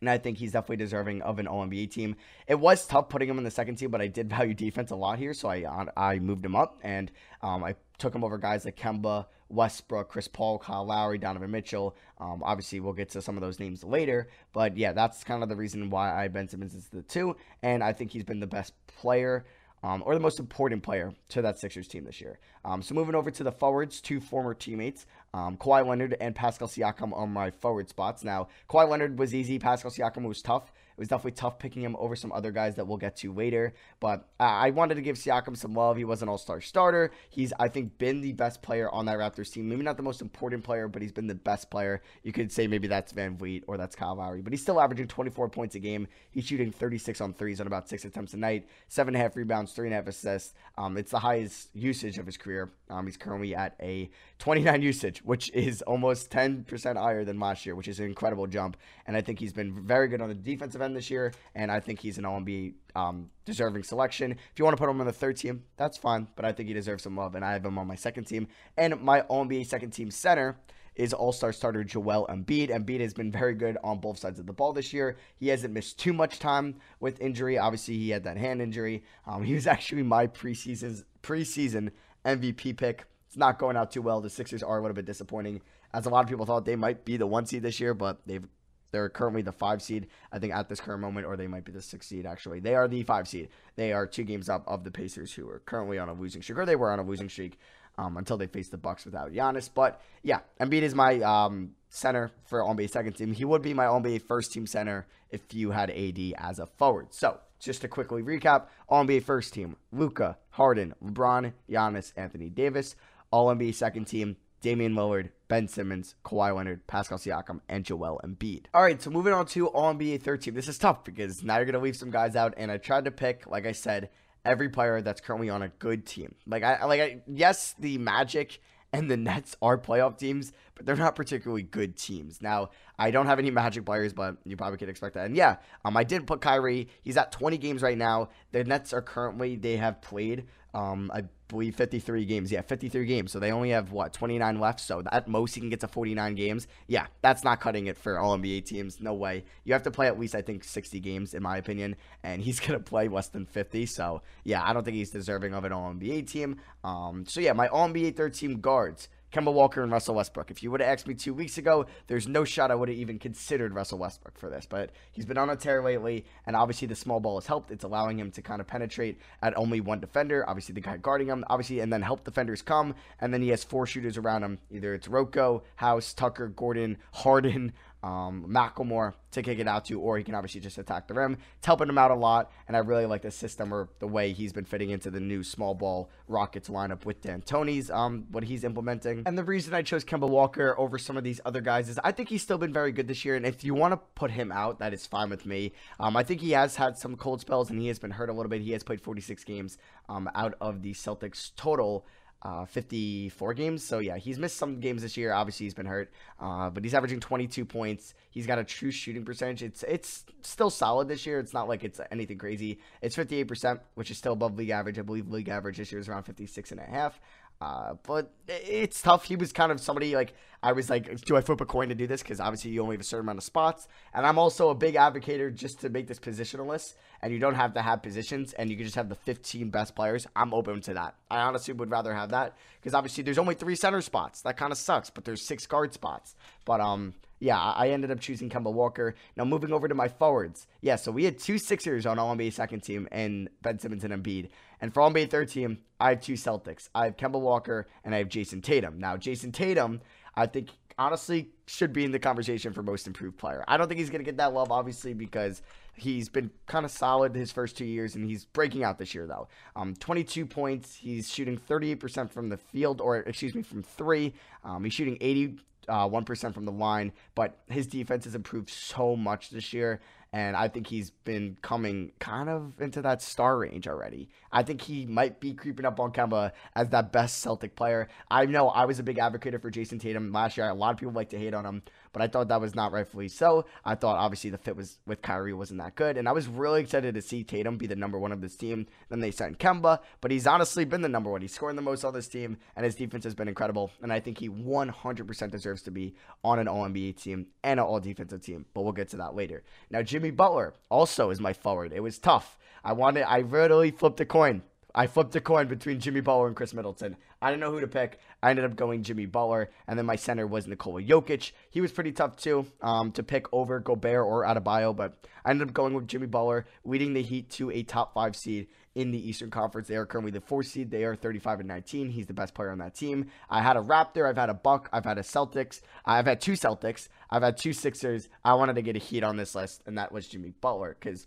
And 0.00 0.08
I 0.08 0.18
think 0.18 0.38
he's 0.38 0.52
definitely 0.52 0.76
deserving 0.76 1.20
of 1.22 1.38
an 1.38 1.46
All 1.46 1.64
NBA 1.66 1.90
team. 1.90 2.16
It 2.46 2.58
was 2.58 2.86
tough 2.86 3.10
putting 3.10 3.28
him 3.28 3.38
in 3.38 3.44
the 3.44 3.50
second 3.50 3.76
team, 3.76 3.90
but 3.90 4.00
I 4.00 4.06
did 4.06 4.30
value 4.30 4.54
defense 4.66 4.90
a 4.90 4.96
lot 4.96 5.18
here, 5.18 5.34
so 5.34 5.48
I 5.48 5.86
I 5.96 6.18
moved 6.18 6.44
him 6.44 6.56
up 6.56 6.78
and 6.82 7.12
um, 7.42 7.62
I 7.62 7.74
took 8.00 8.14
him 8.14 8.24
over 8.24 8.38
guys 8.38 8.64
like 8.64 8.76
Kemba, 8.76 9.26
Westbrook, 9.48 10.08
Chris 10.08 10.26
Paul, 10.26 10.58
Kyle 10.58 10.84
Lowry, 10.84 11.18
Donovan 11.18 11.50
Mitchell. 11.50 11.96
Um, 12.18 12.42
obviously, 12.42 12.80
we'll 12.80 12.92
get 12.92 13.10
to 13.10 13.22
some 13.22 13.36
of 13.36 13.42
those 13.42 13.60
names 13.60 13.84
later, 13.84 14.28
but 14.52 14.76
yeah, 14.76 14.92
that's 14.92 15.22
kind 15.22 15.42
of 15.42 15.48
the 15.48 15.56
reason 15.56 15.90
why 15.90 16.12
I 16.12 16.28
Ben 16.28 16.48
Simmons 16.48 16.74
is 16.74 16.88
the 16.88 17.02
two, 17.02 17.36
and 17.62 17.84
I 17.84 17.92
think 17.92 18.10
he's 18.10 18.24
been 18.24 18.40
the 18.40 18.46
best 18.46 18.74
player 18.86 19.44
um, 19.82 20.02
or 20.04 20.14
the 20.14 20.20
most 20.20 20.38
important 20.38 20.82
player 20.82 21.12
to 21.30 21.42
that 21.42 21.58
Sixers 21.58 21.88
team 21.88 22.04
this 22.04 22.20
year. 22.20 22.38
Um, 22.64 22.82
so 22.82 22.94
moving 22.94 23.14
over 23.14 23.30
to 23.30 23.44
the 23.44 23.52
forwards, 23.52 24.00
two 24.00 24.20
former 24.20 24.54
teammates, 24.54 25.06
um, 25.32 25.56
Kawhi 25.56 25.86
Leonard 25.86 26.16
and 26.20 26.34
Pascal 26.34 26.68
Siakam 26.68 27.16
on 27.16 27.32
my 27.32 27.50
forward 27.50 27.88
spots. 27.88 28.22
Now, 28.22 28.48
Kawhi 28.68 28.88
Leonard 28.88 29.18
was 29.18 29.34
easy. 29.34 29.58
Pascal 29.58 29.90
Siakam 29.90 30.26
was 30.26 30.42
tough. 30.42 30.72
It 31.00 31.04
was 31.04 31.08
definitely 31.08 31.32
tough 31.32 31.58
picking 31.58 31.80
him 31.80 31.96
over 31.98 32.14
some 32.14 32.30
other 32.30 32.50
guys 32.50 32.74
that 32.74 32.86
we'll 32.86 32.98
get 32.98 33.16
to 33.16 33.32
later. 33.32 33.72
But 34.00 34.28
uh, 34.38 34.42
I 34.42 34.68
wanted 34.68 34.96
to 34.96 35.00
give 35.00 35.16
Siakam 35.16 35.56
some 35.56 35.72
love. 35.72 35.96
He 35.96 36.04
was 36.04 36.20
an 36.20 36.28
all-star 36.28 36.60
starter. 36.60 37.10
He's, 37.30 37.54
I 37.58 37.68
think, 37.68 37.96
been 37.96 38.20
the 38.20 38.34
best 38.34 38.60
player 38.60 38.90
on 38.90 39.06
that 39.06 39.16
Raptors 39.16 39.50
team. 39.50 39.66
Maybe 39.66 39.82
not 39.82 39.96
the 39.96 40.02
most 40.02 40.20
important 40.20 40.62
player, 40.62 40.88
but 40.88 41.00
he's 41.00 41.10
been 41.10 41.26
the 41.26 41.34
best 41.34 41.70
player. 41.70 42.02
You 42.22 42.34
could 42.34 42.52
say 42.52 42.66
maybe 42.66 42.86
that's 42.86 43.14
VanVleet 43.14 43.64
or 43.66 43.78
that's 43.78 43.96
Kyle 43.96 44.14
Lowry. 44.14 44.42
But 44.42 44.52
he's 44.52 44.60
still 44.60 44.78
averaging 44.78 45.08
24 45.08 45.48
points 45.48 45.74
a 45.74 45.78
game. 45.78 46.06
He's 46.32 46.44
shooting 46.44 46.70
36 46.70 47.22
on 47.22 47.32
threes 47.32 47.62
on 47.62 47.66
about 47.66 47.88
six 47.88 48.04
attempts 48.04 48.34
a 48.34 48.36
night, 48.36 48.68
seven 48.88 49.14
and 49.14 49.22
a 49.22 49.24
half 49.24 49.36
rebounds, 49.36 49.72
three 49.72 49.86
and 49.86 49.94
a 49.94 49.96
half 49.96 50.06
assists. 50.06 50.52
Um, 50.76 50.98
it's 50.98 51.12
the 51.12 51.20
highest 51.20 51.70
usage 51.72 52.18
of 52.18 52.26
his 52.26 52.36
career. 52.36 52.72
Um, 52.90 53.06
he's 53.06 53.16
currently 53.16 53.54
at 53.54 53.74
a 53.80 54.10
29 54.38 54.82
usage, 54.82 55.22
which 55.24 55.50
is 55.54 55.80
almost 55.82 56.30
10% 56.30 56.96
higher 56.98 57.24
than 57.24 57.40
last 57.40 57.64
year, 57.64 57.74
which 57.74 57.88
is 57.88 58.00
an 58.00 58.04
incredible 58.04 58.46
jump. 58.46 58.76
And 59.06 59.16
I 59.16 59.22
think 59.22 59.38
he's 59.38 59.54
been 59.54 59.86
very 59.86 60.08
good 60.08 60.20
on 60.20 60.28
the 60.28 60.34
defensive 60.34 60.82
end 60.82 60.89
this 60.94 61.10
year, 61.10 61.32
and 61.54 61.70
I 61.70 61.80
think 61.80 62.00
he's 62.00 62.18
an 62.18 62.24
NBA 62.24 62.74
um, 62.94 63.30
deserving 63.44 63.82
selection. 63.82 64.32
If 64.32 64.58
you 64.58 64.64
want 64.64 64.76
to 64.76 64.80
put 64.80 64.90
him 64.90 65.00
on 65.00 65.06
the 65.06 65.12
third 65.12 65.36
team, 65.36 65.64
that's 65.76 65.96
fine, 65.96 66.28
but 66.36 66.44
I 66.44 66.52
think 66.52 66.68
he 66.68 66.74
deserves 66.74 67.02
some 67.02 67.16
love, 67.16 67.34
and 67.34 67.44
I 67.44 67.52
have 67.52 67.64
him 67.64 67.78
on 67.78 67.86
my 67.86 67.94
second 67.94 68.24
team. 68.24 68.48
And 68.76 69.00
my 69.00 69.22
NBA 69.22 69.66
second 69.66 69.90
team 69.90 70.10
center 70.10 70.58
is 70.96 71.12
All 71.12 71.32
Star 71.32 71.52
starter 71.52 71.84
Joel 71.84 72.26
Embiid. 72.28 72.70
Embiid 72.70 73.00
has 73.00 73.14
been 73.14 73.32
very 73.32 73.54
good 73.54 73.78
on 73.82 73.98
both 73.98 74.18
sides 74.18 74.38
of 74.38 74.46
the 74.46 74.52
ball 74.52 74.72
this 74.72 74.92
year. 74.92 75.16
He 75.36 75.48
hasn't 75.48 75.72
missed 75.72 75.98
too 75.98 76.12
much 76.12 76.38
time 76.38 76.76
with 77.00 77.20
injury. 77.20 77.58
Obviously, 77.58 77.96
he 77.96 78.10
had 78.10 78.24
that 78.24 78.36
hand 78.36 78.60
injury. 78.60 79.04
Um, 79.26 79.42
he 79.42 79.54
was 79.54 79.66
actually 79.68 80.02
my 80.02 80.26
preseason 80.26 81.04
preseason 81.22 81.90
MVP 82.24 82.76
pick. 82.76 83.04
It's 83.26 83.36
not 83.36 83.58
going 83.58 83.76
out 83.76 83.92
too 83.92 84.02
well. 84.02 84.20
The 84.20 84.28
Sixers 84.28 84.62
are 84.62 84.78
a 84.78 84.82
little 84.82 84.94
bit 84.94 85.06
disappointing, 85.06 85.60
as 85.94 86.06
a 86.06 86.10
lot 86.10 86.24
of 86.24 86.28
people 86.28 86.46
thought 86.46 86.64
they 86.64 86.76
might 86.76 87.04
be 87.04 87.16
the 87.16 87.26
one 87.26 87.46
seed 87.46 87.62
this 87.62 87.80
year, 87.80 87.94
but 87.94 88.20
they've 88.26 88.46
they're 88.90 89.08
currently 89.08 89.42
the 89.42 89.52
five 89.52 89.82
seed, 89.82 90.08
I 90.32 90.38
think, 90.38 90.54
at 90.54 90.68
this 90.68 90.80
current 90.80 91.00
moment, 91.00 91.26
or 91.26 91.36
they 91.36 91.46
might 91.46 91.64
be 91.64 91.72
the 91.72 91.82
six 91.82 92.06
seed, 92.06 92.26
actually. 92.26 92.60
They 92.60 92.74
are 92.74 92.88
the 92.88 93.02
five 93.02 93.28
seed. 93.28 93.48
They 93.76 93.92
are 93.92 94.06
two 94.06 94.24
games 94.24 94.48
up 94.48 94.64
of 94.66 94.84
the 94.84 94.90
Pacers, 94.90 95.32
who 95.32 95.48
are 95.48 95.60
currently 95.60 95.98
on 95.98 96.08
a 96.08 96.14
losing 96.14 96.42
streak, 96.42 96.58
or 96.58 96.66
they 96.66 96.76
were 96.76 96.90
on 96.90 96.98
a 96.98 97.04
losing 97.04 97.28
streak 97.28 97.58
um, 97.98 98.16
until 98.16 98.36
they 98.36 98.46
face 98.46 98.68
the 98.68 98.78
Bucks 98.78 99.04
without 99.04 99.32
Giannis. 99.32 99.68
But 99.72 100.00
yeah, 100.22 100.40
Embiid 100.60 100.82
is 100.82 100.94
my 100.94 101.20
um, 101.20 101.72
center 101.88 102.32
for 102.44 102.60
NBA 102.60 102.90
second 102.90 103.14
team. 103.14 103.32
He 103.32 103.44
would 103.44 103.62
be 103.62 103.74
my 103.74 103.86
NBA 103.86 104.22
first 104.22 104.52
team 104.52 104.66
center 104.66 105.06
if 105.30 105.54
you 105.54 105.70
had 105.70 105.90
AD 105.90 106.18
as 106.38 106.58
a 106.58 106.66
forward. 106.66 107.08
So 107.10 107.38
just 107.58 107.82
to 107.82 107.88
quickly 107.88 108.22
recap, 108.22 108.66
All 108.88 109.04
NBA 109.04 109.22
first 109.24 109.52
team: 109.54 109.76
Luka, 109.92 110.38
Harden, 110.50 110.94
LeBron, 111.04 111.52
Giannis, 111.68 112.12
Anthony 112.16 112.48
Davis. 112.48 112.96
All 113.30 113.54
NBA 113.54 113.74
second 113.74 114.06
team: 114.06 114.36
Damian 114.60 114.94
Lillard, 114.94 115.30
Ben 115.50 115.66
Simmons, 115.66 116.14
Kawhi 116.24 116.54
Leonard, 116.54 116.86
Pascal 116.86 117.18
Siakam, 117.18 117.60
and 117.68 117.84
Joel 117.84 118.20
Embiid. 118.24 118.66
All 118.72 118.82
right, 118.82 119.02
so 119.02 119.10
moving 119.10 119.32
on 119.32 119.46
to 119.46 119.66
All 119.66 119.92
NBA 119.92 120.22
third 120.22 120.40
team. 120.40 120.54
This 120.54 120.68
is 120.68 120.78
tough 120.78 121.02
because 121.02 121.42
now 121.42 121.56
you're 121.56 121.66
gonna 121.66 121.80
leave 121.80 121.96
some 121.96 122.10
guys 122.10 122.36
out, 122.36 122.54
and 122.56 122.70
I 122.70 122.78
tried 122.78 123.04
to 123.06 123.10
pick, 123.10 123.48
like 123.48 123.66
I 123.66 123.72
said, 123.72 124.10
every 124.44 124.68
player 124.68 125.02
that's 125.02 125.20
currently 125.20 125.50
on 125.50 125.62
a 125.62 125.68
good 125.68 126.06
team. 126.06 126.36
Like 126.46 126.62
I 126.62 126.84
like 126.84 127.00
I 127.00 127.22
yes, 127.26 127.74
the 127.80 127.98
Magic 127.98 128.60
and 128.92 129.10
the 129.10 129.16
Nets 129.16 129.56
are 129.60 129.76
playoff 129.76 130.18
teams, 130.18 130.52
but 130.80 130.86
they're 130.86 130.96
not 130.96 131.14
particularly 131.14 131.62
good 131.62 131.94
teams. 131.96 132.40
Now, 132.40 132.70
I 132.98 133.10
don't 133.10 133.26
have 133.26 133.38
any 133.38 133.50
Magic 133.50 133.84
players, 133.84 134.14
but 134.14 134.36
you 134.44 134.56
probably 134.56 134.78
could 134.78 134.88
expect 134.88 135.14
that. 135.14 135.26
And 135.26 135.36
yeah, 135.36 135.56
um, 135.84 135.96
I 135.96 136.04
did 136.04 136.26
put 136.26 136.40
Kyrie. 136.40 136.88
He's 137.02 137.16
at 137.16 137.32
20 137.32 137.58
games 137.58 137.82
right 137.82 137.98
now. 137.98 138.30
The 138.52 138.64
Nets 138.64 138.92
are 138.92 139.02
currently 139.02 139.56
they 139.56 139.76
have 139.76 140.00
played 140.00 140.46
um, 140.74 141.10
I 141.12 141.24
believe 141.48 141.74
53 141.74 142.24
games. 142.24 142.52
Yeah, 142.52 142.62
53 142.62 143.04
games. 143.06 143.32
So 143.32 143.40
they 143.40 143.50
only 143.50 143.70
have 143.70 143.92
what 143.92 144.12
29 144.12 144.60
left. 144.60 144.80
So 144.80 145.02
at 145.10 145.26
most 145.28 145.54
he 145.54 145.60
can 145.60 145.70
get 145.70 145.80
to 145.80 145.88
49 145.88 146.34
games. 146.34 146.68
Yeah, 146.86 147.06
that's 147.22 147.42
not 147.42 147.60
cutting 147.60 147.86
it 147.86 147.98
for 147.98 148.18
all 148.18 148.36
NBA 148.38 148.66
teams. 148.66 149.00
No 149.00 149.14
way. 149.14 149.44
You 149.64 149.72
have 149.72 149.82
to 149.84 149.90
play 149.90 150.06
at 150.06 150.18
least 150.18 150.34
I 150.34 150.42
think 150.42 150.64
60 150.64 151.00
games 151.00 151.34
in 151.34 151.42
my 151.42 151.56
opinion, 151.56 151.96
and 152.22 152.40
he's 152.40 152.60
gonna 152.66 152.80
play 152.80 153.08
less 153.08 153.28
than 153.28 153.46
50. 153.46 153.86
So 153.86 154.22
yeah, 154.44 154.62
I 154.64 154.72
don't 154.72 154.84
think 154.84 154.96
he's 154.96 155.10
deserving 155.10 155.54
of 155.54 155.64
an 155.64 155.72
all 155.72 155.92
NBA 155.92 156.28
team. 156.28 156.56
Um, 156.84 157.24
so 157.26 157.40
yeah, 157.40 157.52
my 157.52 157.68
all 157.68 157.88
NBA 157.88 158.16
third 158.16 158.34
team 158.34 158.60
guards. 158.60 159.08
Kemba 159.32 159.52
Walker 159.52 159.82
and 159.82 159.92
Russell 159.92 160.16
Westbrook. 160.16 160.50
If 160.50 160.62
you 160.62 160.70
would 160.70 160.80
have 160.80 160.90
asked 160.90 161.06
me 161.06 161.14
two 161.14 161.32
weeks 161.32 161.58
ago, 161.58 161.86
there's 162.08 162.26
no 162.26 162.44
shot 162.44 162.70
I 162.70 162.74
would 162.74 162.88
have 162.88 162.98
even 162.98 163.18
considered 163.18 163.74
Russell 163.74 163.98
Westbrook 163.98 164.38
for 164.38 164.50
this. 164.50 164.66
But 164.68 164.90
he's 165.12 165.24
been 165.24 165.38
on 165.38 165.50
a 165.50 165.56
tear 165.56 165.82
lately, 165.82 166.24
and 166.46 166.56
obviously 166.56 166.88
the 166.88 166.96
small 166.96 167.20
ball 167.20 167.38
has 167.38 167.46
helped. 167.46 167.70
It's 167.70 167.84
allowing 167.84 168.18
him 168.18 168.30
to 168.32 168.42
kind 168.42 168.60
of 168.60 168.66
penetrate 168.66 169.18
at 169.42 169.56
only 169.56 169.80
one 169.80 170.00
defender. 170.00 170.44
Obviously 170.48 170.74
the 170.74 170.80
guy 170.80 170.96
guarding 170.96 171.28
him, 171.28 171.44
obviously, 171.48 171.80
and 171.80 171.92
then 171.92 172.02
help 172.02 172.24
defenders 172.24 172.62
come. 172.62 172.94
And 173.20 173.32
then 173.32 173.42
he 173.42 173.48
has 173.48 173.62
four 173.62 173.86
shooters 173.86 174.16
around 174.16 174.42
him. 174.42 174.58
Either 174.70 174.94
it's 174.94 175.08
Rocco, 175.08 175.62
House, 175.76 176.12
Tucker, 176.12 176.48
Gordon, 176.48 176.98
Harden, 177.12 177.72
um, 178.02 178.46
McLemore 178.48 179.14
to 179.32 179.42
kick 179.42 179.58
it 179.58 179.68
out 179.68 179.84
to, 179.86 180.00
or 180.00 180.18
he 180.18 180.24
can 180.24 180.34
obviously 180.34 180.60
just 180.60 180.78
attack 180.78 181.06
the 181.06 181.14
rim. 181.14 181.36
It's 181.58 181.66
helping 181.66 181.88
him 181.88 181.98
out 181.98 182.10
a 182.10 182.14
lot, 182.14 182.50
and 182.66 182.76
I 182.76 182.80
really 182.80 183.06
like 183.06 183.22
the 183.22 183.30
system 183.30 183.72
or 183.72 183.88
the 183.98 184.06
way 184.06 184.32
he's 184.32 184.52
been 184.52 184.64
fitting 184.64 184.90
into 184.90 185.10
the 185.10 185.20
new 185.20 185.42
small 185.42 185.74
ball 185.74 186.10
Rockets 186.26 186.68
lineup 186.68 187.04
with 187.04 187.20
D'Antoni's, 187.22 187.90
um, 187.90 188.26
what 188.30 188.44
he's 188.44 188.64
implementing. 188.64 189.22
And 189.26 189.36
the 189.36 189.44
reason 189.44 189.74
I 189.74 189.82
chose 189.82 190.04
Kemba 190.04 190.28
Walker 190.28 190.74
over 190.78 190.98
some 190.98 191.16
of 191.16 191.24
these 191.24 191.40
other 191.44 191.60
guys 191.60 191.88
is 191.88 191.98
I 192.02 192.12
think 192.12 192.28
he's 192.28 192.42
still 192.42 192.58
been 192.58 192.72
very 192.72 192.92
good 192.92 193.08
this 193.08 193.24
year, 193.24 193.36
and 193.36 193.46
if 193.46 193.62
you 193.64 193.74
want 193.74 193.92
to 193.92 193.98
put 194.14 194.30
him 194.30 194.50
out, 194.50 194.78
that 194.78 194.92
is 194.92 195.06
fine 195.06 195.30
with 195.30 195.46
me. 195.46 195.72
Um, 195.98 196.16
I 196.16 196.22
think 196.22 196.40
he 196.40 196.52
has 196.52 196.76
had 196.76 196.96
some 196.96 197.16
cold 197.16 197.40
spells, 197.40 197.70
and 197.70 197.80
he 197.80 197.88
has 197.88 197.98
been 197.98 198.12
hurt 198.12 198.30
a 198.30 198.32
little 198.32 198.50
bit. 198.50 198.62
He 198.62 198.72
has 198.72 198.82
played 198.82 199.00
46 199.00 199.44
games 199.44 199.78
um, 200.08 200.28
out 200.34 200.54
of 200.60 200.82
the 200.82 200.92
Celtics 200.92 201.52
total 201.56 202.06
uh, 202.42 202.64
54 202.64 203.54
games. 203.54 203.84
So 203.84 203.98
yeah, 203.98 204.16
he's 204.16 204.38
missed 204.38 204.56
some 204.56 204.80
games 204.80 205.02
this 205.02 205.16
year. 205.16 205.32
Obviously, 205.32 205.66
he's 205.66 205.74
been 205.74 205.86
hurt, 205.86 206.10
uh, 206.40 206.70
but 206.70 206.84
he's 206.84 206.94
averaging 206.94 207.20
22 207.20 207.64
points. 207.64 208.14
He's 208.30 208.46
got 208.46 208.58
a 208.58 208.64
true 208.64 208.90
shooting 208.90 209.24
percentage. 209.24 209.62
It's 209.62 209.82
it's 209.82 210.24
still 210.42 210.70
solid 210.70 211.08
this 211.08 211.26
year. 211.26 211.38
It's 211.38 211.52
not 211.52 211.68
like 211.68 211.84
it's 211.84 212.00
anything 212.10 212.38
crazy. 212.38 212.80
It's 213.02 213.16
58%, 213.16 213.80
which 213.94 214.10
is 214.10 214.18
still 214.18 214.32
above 214.32 214.56
league 214.56 214.70
average. 214.70 214.98
I 214.98 215.02
believe 215.02 215.28
league 215.28 215.48
average 215.48 215.76
this 215.76 215.92
year 215.92 216.00
is 216.00 216.08
around 216.08 216.24
56 216.24 216.70
and 216.70 216.80
a 216.80 216.84
half. 216.84 217.20
Uh, 217.60 217.94
but 218.04 218.32
it's 218.48 219.02
tough. 219.02 219.24
He 219.24 219.36
was 219.36 219.52
kind 219.52 219.70
of 219.70 219.80
somebody 219.80 220.14
like 220.14 220.32
I 220.62 220.72
was 220.72 220.88
like, 220.88 221.20
do 221.22 221.36
I 221.36 221.42
flip 221.42 221.60
a 221.60 221.66
coin 221.66 221.88
to 221.90 221.94
do 221.94 222.06
this? 222.06 222.22
Because 222.22 222.40
obviously 222.40 222.70
you 222.70 222.82
only 222.82 222.94
have 222.94 223.00
a 223.00 223.04
certain 223.04 223.26
amount 223.26 223.38
of 223.38 223.44
spots, 223.44 223.86
and 224.14 224.26
I'm 224.26 224.38
also 224.38 224.70
a 224.70 224.74
big 224.74 224.96
advocate 224.96 225.54
just 225.54 225.80
to 225.80 225.90
make 225.90 226.06
this 226.06 226.18
positionless, 226.18 226.94
and 227.20 227.32
you 227.32 227.38
don't 227.38 227.54
have 227.54 227.74
to 227.74 227.82
have 227.82 228.02
positions, 228.02 228.54
and 228.54 228.70
you 228.70 228.76
can 228.76 228.84
just 228.84 228.96
have 228.96 229.08
the 229.08 229.14
15 229.14 229.68
best 229.70 229.94
players. 229.94 230.26
I'm 230.34 230.54
open 230.54 230.80
to 230.82 230.94
that. 230.94 231.16
I 231.30 231.40
honestly 231.40 231.74
would 231.74 231.90
rather 231.90 232.14
have 232.14 232.30
that 232.30 232.56
because 232.80 232.94
obviously 232.94 233.24
there's 233.24 233.38
only 233.38 233.54
three 233.54 233.76
center 233.76 234.00
spots. 234.00 234.40
That 234.42 234.56
kind 234.56 234.72
of 234.72 234.78
sucks, 234.78 235.10
but 235.10 235.24
there's 235.24 235.42
six 235.42 235.66
guard 235.66 235.92
spots. 235.92 236.34
But 236.64 236.80
um, 236.80 237.14
yeah, 237.40 237.58
I 237.58 237.88
ended 237.88 238.10
up 238.10 238.20
choosing 238.20 238.50
Kemba 238.50 238.72
Walker. 238.72 239.14
Now 239.36 239.44
moving 239.44 239.72
over 239.72 239.88
to 239.88 239.94
my 239.94 240.08
forwards. 240.08 240.66
Yeah, 240.82 240.96
so 240.96 241.10
we 241.10 241.24
had 241.24 241.38
two 241.38 241.58
Sixers 241.58 242.04
on 242.04 242.18
All 242.18 242.34
NBA 242.36 242.52
second 242.52 242.80
team 242.80 243.08
and 243.10 243.48
Ben 243.62 243.78
Simmons 243.78 244.04
and 244.04 244.12
Embiid. 244.12 244.50
And 244.80 244.92
for 244.92 245.00
All 245.00 245.10
NBA 245.10 245.30
third 245.30 245.48
team, 245.48 245.78
I 245.98 246.10
have 246.10 246.20
two 246.20 246.34
Celtics. 246.34 246.90
I 246.94 247.06
have 247.06 247.16
Kemba 247.16 247.40
Walker 247.40 247.88
and 248.04 248.14
I 248.14 248.18
have 248.18 248.28
Jayson 248.28 248.60
Tatum. 248.62 248.98
Now, 248.98 249.16
Jayson 249.16 249.52
Tatum, 249.52 250.02
I 250.36 250.46
think 250.46 250.68
honestly 250.98 251.48
should 251.66 251.94
be 251.94 252.04
in 252.04 252.12
the 252.12 252.18
conversation 252.18 252.74
for 252.74 252.82
most 252.82 253.06
improved 253.06 253.38
player. 253.38 253.64
I 253.66 253.78
don't 253.78 253.88
think 253.88 253.98
he's 253.98 254.10
going 254.10 254.20
to 254.20 254.24
get 254.24 254.36
that 254.36 254.52
love, 254.52 254.70
obviously, 254.70 255.14
because 255.14 255.62
he's 255.94 256.28
been 256.28 256.50
kind 256.66 256.84
of 256.84 256.90
solid 256.90 257.34
his 257.34 257.50
first 257.50 257.78
two 257.78 257.86
years, 257.86 258.16
and 258.16 258.28
he's 258.28 258.44
breaking 258.44 258.84
out 258.84 258.98
this 258.98 259.14
year, 259.14 259.26
though. 259.26 259.48
Um, 259.74 259.94
22 259.94 260.44
points. 260.44 260.94
He's 260.94 261.32
shooting 261.32 261.58
38% 261.58 262.30
from 262.30 262.50
the 262.50 262.58
field, 262.58 263.00
or 263.00 263.16
excuse 263.18 263.54
me, 263.54 263.62
from 263.62 263.82
three. 263.82 264.34
Um, 264.62 264.84
he's 264.84 264.92
shooting 264.92 265.16
80 265.22 265.58
uh, 265.90 266.08
1% 266.08 266.54
from 266.54 266.64
the 266.64 266.72
line, 266.72 267.12
but 267.34 267.58
his 267.68 267.86
defense 267.86 268.24
has 268.24 268.34
improved 268.34 268.70
so 268.70 269.16
much 269.16 269.50
this 269.50 269.72
year. 269.72 270.00
And 270.32 270.54
I 270.54 270.68
think 270.68 270.86
he's 270.86 271.10
been 271.10 271.56
coming 271.60 272.12
kind 272.20 272.48
of 272.48 272.80
into 272.80 273.02
that 273.02 273.20
star 273.20 273.58
range 273.58 273.88
already. 273.88 274.28
I 274.52 274.62
think 274.62 274.80
he 274.80 275.04
might 275.04 275.40
be 275.40 275.54
creeping 275.54 275.84
up 275.84 275.98
on 275.98 276.12
Kemba 276.12 276.52
as 276.76 276.90
that 276.90 277.10
best 277.10 277.38
Celtic 277.40 277.74
player. 277.74 278.08
I 278.30 278.46
know 278.46 278.68
I 278.68 278.84
was 278.84 279.00
a 279.00 279.02
big 279.02 279.18
advocate 279.18 279.60
for 279.60 279.72
Jayson 279.72 279.98
Tatum 279.98 280.30
last 280.30 280.56
year. 280.56 280.68
A 280.68 280.74
lot 280.74 280.92
of 280.92 280.98
people 280.98 281.12
like 281.12 281.30
to 281.30 281.38
hate 281.38 281.52
on 281.52 281.66
him, 281.66 281.82
but 282.12 282.22
I 282.22 282.28
thought 282.28 282.48
that 282.48 282.60
was 282.60 282.74
not 282.74 282.92
rightfully 282.92 283.28
so. 283.28 283.64
I 283.84 283.94
thought 283.94 284.18
obviously 284.18 284.50
the 284.50 284.58
fit 284.58 284.76
was 284.76 284.98
with 285.06 285.22
Kyrie 285.22 285.52
wasn't 285.52 285.80
that 285.80 285.94
good, 285.94 286.16
and 286.16 286.28
I 286.28 286.32
was 286.32 286.48
really 286.48 286.80
excited 286.80 287.14
to 287.14 287.22
see 287.22 287.44
Tatum 287.44 287.76
be 287.76 287.86
the 287.86 287.96
number 287.96 288.18
one 288.18 288.32
of 288.32 288.40
this 288.40 288.56
team. 288.56 288.86
Then 289.08 289.20
they 289.20 289.30
signed 289.30 289.58
Kemba, 289.58 290.00
but 290.20 290.30
he's 290.30 290.46
honestly 290.46 290.84
been 290.84 291.02
the 291.02 291.08
number 291.08 291.30
one. 291.30 291.40
He's 291.40 291.54
scoring 291.54 291.76
the 291.76 291.82
most 291.82 292.04
on 292.04 292.14
this 292.14 292.28
team, 292.28 292.58
and 292.76 292.84
his 292.84 292.94
defense 292.94 293.24
has 293.24 293.34
been 293.34 293.48
incredible. 293.48 293.90
And 294.02 294.12
I 294.12 294.20
think 294.20 294.38
he 294.38 294.48
100% 294.48 295.50
deserves 295.50 295.82
to 295.82 295.90
be 295.90 296.14
on 296.44 296.58
an 296.58 296.68
All 296.68 296.86
NBA 296.86 297.20
team 297.20 297.46
and 297.62 297.80
an 297.80 297.86
All 297.86 298.00
Defensive 298.00 298.42
team. 298.42 298.66
But 298.74 298.82
we'll 298.82 298.92
get 298.92 299.08
to 299.10 299.16
that 299.18 299.34
later. 299.34 299.62
Now 299.90 300.02
Jimmy 300.02 300.30
Butler 300.30 300.74
also 300.88 301.30
is 301.30 301.40
my 301.40 301.52
forward. 301.52 301.92
It 301.92 302.02
was 302.02 302.18
tough. 302.18 302.58
I 302.82 302.92
wanted. 302.92 303.24
I 303.24 303.40
literally 303.42 303.90
flipped 303.90 304.20
a 304.20 304.24
coin 304.24 304.62
I 304.94 305.06
flipped 305.06 305.36
a 305.36 305.40
coin 305.40 305.68
between 305.68 306.00
Jimmy 306.00 306.20
Butler 306.20 306.48
and 306.48 306.56
Khris 306.56 306.74
Middleton. 306.74 307.16
I 307.42 307.50
didn't 307.50 307.60
know 307.60 307.70
who 307.70 307.80
to 307.80 307.88
pick. 307.88 308.18
I 308.42 308.50
ended 308.50 308.64
up 308.64 308.76
going 308.76 309.02
Jimmy 309.02 309.26
Butler, 309.26 309.70
and 309.86 309.98
then 309.98 310.06
my 310.06 310.16
center 310.16 310.46
was 310.46 310.66
Nikola 310.66 311.02
Jokic. 311.02 311.52
He 311.70 311.80
was 311.80 311.92
pretty 311.92 312.12
tough 312.12 312.36
too 312.36 312.66
um, 312.82 313.12
to 313.12 313.22
pick 313.22 313.46
over 313.52 313.80
Gobert 313.80 314.26
or 314.26 314.44
Adebayo, 314.44 314.94
but 314.94 315.26
I 315.44 315.50
ended 315.50 315.68
up 315.68 315.74
going 315.74 315.94
with 315.94 316.06
Jimmy 316.06 316.26
Butler, 316.26 316.66
leading 316.84 317.14
the 317.14 317.22
Heat 317.22 317.50
to 317.50 317.70
a 317.70 317.82
top 317.82 318.14
five 318.14 318.36
seed 318.36 318.68
in 318.94 319.10
the 319.10 319.28
Eastern 319.28 319.50
Conference. 319.50 319.88
They 319.88 319.96
are 319.96 320.06
currently 320.06 320.32
the 320.32 320.40
fourth 320.40 320.66
seed. 320.66 320.90
They 320.90 321.04
are 321.04 321.14
35 321.14 321.60
and 321.60 321.68
19. 321.68 322.10
He's 322.10 322.26
the 322.26 322.34
best 322.34 322.54
player 322.54 322.70
on 322.70 322.78
that 322.78 322.94
team. 322.94 323.30
I 323.48 323.62
had 323.62 323.76
a 323.76 323.80
Raptor. 323.80 324.28
I've 324.28 324.36
had 324.36 324.50
a 324.50 324.54
Buck. 324.54 324.88
I've 324.92 325.04
had 325.04 325.18
a 325.18 325.22
Celtics. 325.22 325.80
I've 326.04 326.26
had 326.26 326.40
two 326.40 326.52
Celtics. 326.52 327.08
I've 327.30 327.42
had 327.42 327.56
two 327.56 327.72
Sixers. 327.72 328.28
I 328.44 328.54
wanted 328.54 328.74
to 328.74 328.82
get 328.82 328.96
a 328.96 329.00
Heat 329.00 329.24
on 329.24 329.36
this 329.36 329.54
list, 329.54 329.82
and 329.86 329.96
that 329.96 330.12
was 330.12 330.28
Jimmy 330.28 330.52
Butler 330.60 330.96
because 330.98 331.26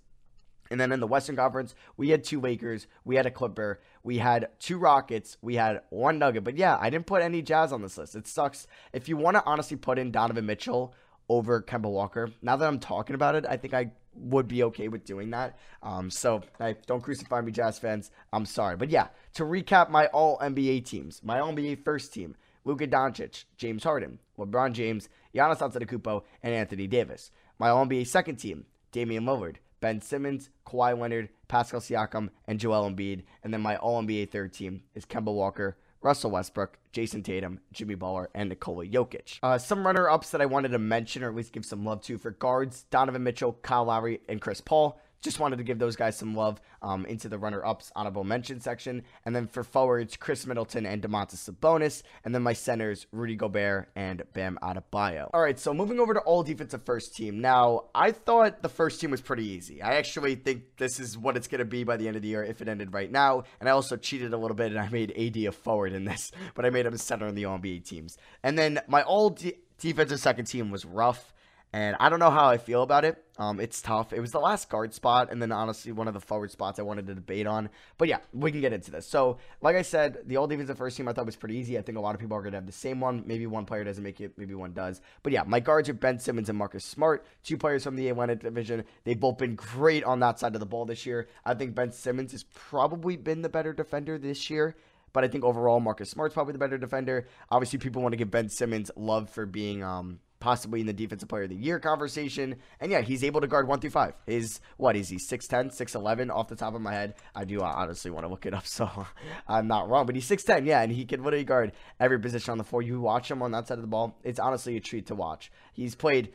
and 0.72 0.79
then 0.79 0.91
in 0.91 1.00
the 1.00 1.08
Western 1.08 1.36
Conference, 1.36 1.75
we 1.98 2.10
had 2.10 2.24
two 2.24 2.39
Lakers, 2.39 2.88
we 3.03 3.15
had 3.15 3.25
a 3.25 3.32
Clipper, 3.32 3.82
we 4.03 4.17
had 4.17 4.48
two 4.60 4.77
Rockets, 4.77 5.38
we 5.41 5.55
had 5.55 5.82
one 5.89 6.20
Nugget. 6.20 6.43
But 6.43 6.58
yeah, 6.58 6.77
I 6.79 6.89
didn't 6.89 7.05
put 7.05 7.22
any 7.22 7.41
Jazz 7.41 7.72
on 7.72 7.82
this 7.82 7.98
list. 7.98 8.15
It 8.15 8.27
sucks. 8.27 8.67
If 8.91 9.08
you 9.08 9.17
want 9.17 9.38
to 9.38 9.43
honestly 9.46 9.77
put 9.77 10.00
in 10.00 10.12
Donovan 10.12 10.46
Mitchell 10.46 10.93
over 11.29 11.62
Kemba 11.62 11.89
Walker, 11.89 12.29
now 12.41 12.55
that 12.55 12.67
I'm 12.67 12.79
talking 12.79 13.15
about 13.15 13.36
it, 13.36 13.46
I 13.48 13.58
think 13.58 13.74
I 13.74 13.91
would 14.15 14.48
be 14.48 14.63
okay 14.63 14.88
with 14.88 15.05
doing 15.05 15.32
that. 15.32 15.58
Um, 15.82 16.10
so 16.10 16.41
I, 16.60 16.75
don't 16.86 17.01
crucify 17.01 17.41
me, 17.41 17.51
Jazz 17.51 17.79
fans. 17.79 18.12
I'm 18.32 18.46
sorry. 18.46 18.77
But 18.77 18.89
yeah, 18.89 19.08
to 19.36 19.43
recap 19.43 19.89
my 19.89 20.08
all 20.08 20.38
NBA 20.39 20.86
teams, 20.86 21.22
my 21.24 21.39
all 21.39 21.53
NBA 21.53 21.84
first 21.84 22.13
team, 22.13 22.36
Luka 22.65 22.88
Doncic, 22.88 23.46
James 23.58 23.84
Harden, 23.84 24.20
LeBron 24.38 24.74
James, 24.74 25.10
Giannis 25.36 25.60
Antetokounmpo, 25.60 26.24
and 26.41 26.53
Anthony 26.53 26.88
Davis. 26.88 27.32
My 27.60 27.70
all 27.70 27.86
NBA 27.86 28.08
second 28.08 28.38
team, 28.38 28.65
Damian 28.91 29.25
Lillard, 29.25 29.58
Ben 29.84 30.00
Simmons, 30.00 30.50
Kawhi 30.66 30.98
Leonard, 30.98 31.28
Pascal 31.50 31.82
Siakam, 31.82 32.30
and 32.48 32.58
Joel 32.58 32.90
Embiid. 32.90 33.24
And 33.44 33.54
then 33.54 33.60
my 33.60 33.75
All 33.75 34.02
NBA 34.02 34.32
third 34.32 34.54
team 34.54 34.84
is 34.96 35.06
Kemba 35.06 35.34
Walker, 35.34 35.75
Russell 36.02 36.32
Westbrook, 36.32 36.80
Jayson 36.94 37.22
Tatum, 37.22 37.60
Jimmy 37.74 37.96
Butler, 37.96 38.30
and 38.34 38.48
Nikola 38.48 38.86
Jokic. 38.86 39.40
Uh, 39.44 39.58
some 39.58 39.86
runner 39.86 40.10
ups 40.10 40.30
that 40.30 40.40
I 40.40 40.46
wanted 40.46 40.70
to 40.70 40.80
mention 40.80 41.22
or 41.22 41.28
at 41.28 41.36
least 41.36 41.52
give 41.52 41.66
some 41.66 41.84
love 41.84 42.02
to 42.04 42.18
for 42.18 42.32
guards 42.32 42.84
Donovan 42.92 43.24
Mitchell, 43.24 43.60
Kyle 43.62 43.84
Lowry, 43.84 44.22
and 44.30 44.40
Chris 44.40 44.62
Paul. 44.62 45.02
Just 45.24 45.39
wanted 45.39 45.58
to 45.58 45.63
give 45.63 45.80
those 45.80 45.96
guys 45.96 46.18
some 46.18 46.36
love 46.36 46.60
um, 46.82 47.06
into 47.06 47.30
the 47.30 47.39
runner-ups 47.39 47.92
honorable 47.96 48.24
mention 48.24 48.60
section. 48.60 49.03
And 49.25 49.36
then 49.36 49.48
for 49.48 49.63
forwards, 49.63 50.18
Khris 50.18 50.46
Middleton 50.46 50.86
and 50.86 51.01
Domantas 51.01 51.50
Sabonis. 51.50 52.03
And 52.24 52.36
then 52.36 52.44
my 52.44 52.53
centers, 52.53 53.08
Rudy 53.12 53.36
Gobert 53.36 53.89
and 53.96 54.22
Bam 54.34 54.60
Adebayo. 54.62 55.30
All 55.34 55.42
right, 55.42 55.58
so 55.58 55.74
moving 55.74 56.00
over 56.00 56.13
to 56.13 56.20
all 56.20 56.44
defensive 56.44 56.84
first 56.84 57.15
team. 57.15 57.42
Now, 57.42 57.86
I 57.96 58.12
thought 58.12 58.62
the 58.62 58.70
first 58.70 59.00
team 59.00 59.12
was 59.12 59.22
pretty 59.22 59.46
easy. 59.48 59.82
I 59.82 59.96
actually 59.96 60.36
think 60.36 60.77
this 60.77 61.00
is 61.00 61.18
what 61.18 61.38
it's 61.38 61.48
going 61.48 61.60
to 61.60 61.65
be 61.65 61.84
by 61.84 61.98
the 61.98 62.08
end 62.08 62.18
of 62.18 62.22
the 62.22 62.27
year 62.27 62.44
if 62.44 62.62
it 62.62 62.68
ended 62.68 62.94
right 62.94 63.12
now. 63.12 63.44
And 63.60 63.70
I 63.70 63.72
also 63.72 63.96
cheated 63.96 64.34
a 64.34 64.38
little 64.38 64.56
bit 64.56 64.72
and 64.72 64.80
I 64.80 64.89
made 64.89 65.12
AD 65.18 65.38
a 65.38 65.51
forward 65.51 65.94
in 65.94 66.03
this, 66.06 66.32
but 66.56 66.65
I 66.65 66.70
made 66.70 66.86
him 66.86 66.94
a 66.94 66.98
center 66.98 67.27
in 67.27 67.36
the 67.36 67.46
All 67.46 67.58
NBA 67.58 67.86
teams. 67.86 68.18
And 68.44 68.58
then 68.58 68.82
my 68.88 69.03
all 69.03 69.30
de- 69.30 69.58
defensive 69.80 70.20
second 70.20 70.46
team 70.46 70.70
was 70.72 70.86
rough. 70.86 71.34
And 71.74 71.98
I 72.00 72.10
don't 72.10 72.20
know 72.20 72.30
how 72.30 72.48
I 72.50 72.58
feel 72.58 72.84
about 72.84 73.03
it. 73.03 73.18
Um, 73.39 73.60
it's 73.60 73.82
tough. 73.82 74.13
It 74.13 74.20
was 74.20 74.32
the 74.32 74.39
last 74.39 74.70
guard 74.70 74.94
spot, 74.94 75.32
and 75.32 75.42
then 75.42 75.51
honestly, 75.51 75.92
one 75.92 76.08
of 76.08 76.13
the 76.13 76.20
forward 76.20 76.51
spots 76.51 76.77
I 76.77 76.84
wanted 76.84 77.08
to 77.08 77.15
debate 77.15 77.48
on. 77.48 77.68
But 77.98 78.10
yeah, 78.10 78.20
we 78.32 78.51
can 78.51 78.62
get 78.62 78.74
into 78.74 78.92
this. 78.92 79.08
So, 79.08 79.39
like 79.60 79.75
I 79.75 79.82
said, 79.82 80.20
the 80.27 80.38
all 80.38 80.46
defensive 80.46 80.77
first 80.77 80.98
team 80.98 81.08
I 81.08 81.13
thought 81.13 81.25
was 81.25 81.36
pretty 81.36 81.56
easy. 81.56 81.80
I 81.80 81.82
think 81.82 81.98
a 81.98 82.01
lot 82.01 82.13
of 82.13 82.22
people 82.22 82.38
are 82.38 82.42
going 82.44 82.51
to 82.51 82.58
have 82.58 82.68
the 82.68 82.72
same 82.72 83.00
one. 83.00 83.24
Maybe 83.25 83.48
one 83.48 83.65
player 83.65 83.84
doesn't 83.84 84.03
make 84.03 84.22
it, 84.22 84.38
maybe 84.38 84.53
one 84.53 84.74
does. 84.74 85.01
But 85.24 85.34
yeah, 85.34 85.42
my 85.48 85.60
guards 85.60 85.89
are 85.89 85.94
Ben 85.94 86.20
Simmons 86.20 86.48
and 86.48 86.58
Marcus 86.60 86.86
Smart, 86.86 87.25
two 87.44 87.58
players 87.58 87.84
from 87.84 87.96
the 87.96 88.08
Atlantic 88.10 88.42
Division. 88.42 88.84
They've 89.03 89.20
both 89.20 89.39
been 89.39 89.56
great 89.56 90.03
on 90.03 90.20
that 90.20 90.38
side 90.38 90.53
of 90.53 90.60
the 90.60 90.68
ball 90.68 90.86
this 90.86 91.08
year. 91.08 91.27
I 91.44 91.56
think 91.56 91.74
Ben 91.74 91.92
Simmons 91.92 92.34
has 92.34 92.44
probably 92.44 93.18
been 93.18 93.42
the 93.42 93.50
better 93.50 93.74
defender 93.74 94.20
this 94.20 94.48
year. 94.51 94.75
But 95.12 95.24
I 95.24 95.27
think 95.27 95.44
overall, 95.44 95.80
Marcus 95.80 96.10
Smart's 96.10 96.34
probably 96.34 96.53
the 96.53 96.60
better 96.60 96.77
defender. 96.77 97.27
Obviously, 97.50 97.77
people 97.80 98.01
want 98.01 98.13
to 98.13 98.18
give 98.18 98.32
Ben 98.32 98.50
Simmons 98.50 98.89
love 98.96 99.30
for 99.30 99.46
being 99.46 99.84
um, 99.84 100.20
possibly 100.43 100.81
in 100.81 100.85
the 100.85 100.91
defensive 100.91 101.29
player 101.29 101.43
of 101.43 101.50
the 101.50 101.55
year 101.55 101.79
conversation. 101.79 102.57
And 102.81 102.91
yeah, 102.91 103.00
he's 103.00 103.23
able 103.23 103.39
to 103.39 103.47
guard 103.47 103.65
one 103.65 103.79
through 103.79 103.91
five. 103.91 104.13
Is 104.27 104.59
what 104.75 104.97
is 104.97 105.07
he 105.07 105.15
6'10, 105.15 105.73
6'11 105.73 106.29
off 106.29 106.50
the 106.50 106.55
top 106.57 106.75
of 106.75 106.81
my 106.81 106.91
head? 106.91 107.13
I 107.33 107.45
do 107.45 107.62
honestly 107.62 108.12
want 108.12 108.25
to 108.25 108.27
look 108.27 108.45
it 108.45 108.53
up, 108.53 108.67
so 108.77 109.07
I'm 109.47 109.67
not 109.67 109.88
wrong. 109.88 110.05
But 110.05 110.15
he's 110.15 110.27
6'10, 110.27 110.65
yeah, 110.65 110.81
and 110.81 110.91
he 110.91 111.05
can 111.05 111.23
literally 111.23 111.45
guard 111.45 111.71
every 111.97 112.19
position 112.19 112.51
on 112.51 112.57
the 112.57 112.65
floor. 112.65 112.81
You 112.81 113.00
watch 113.00 113.31
him 113.31 113.41
on 113.41 113.51
that 113.51 113.69
side 113.69 113.77
of 113.77 113.83
the 113.83 113.88
ball, 113.88 114.19
it's 114.21 114.38
honestly 114.38 114.75
a 114.75 114.81
treat 114.81 115.05
to 115.07 115.15
watch. 115.15 115.50
He's 115.71 115.95
played 115.95 116.33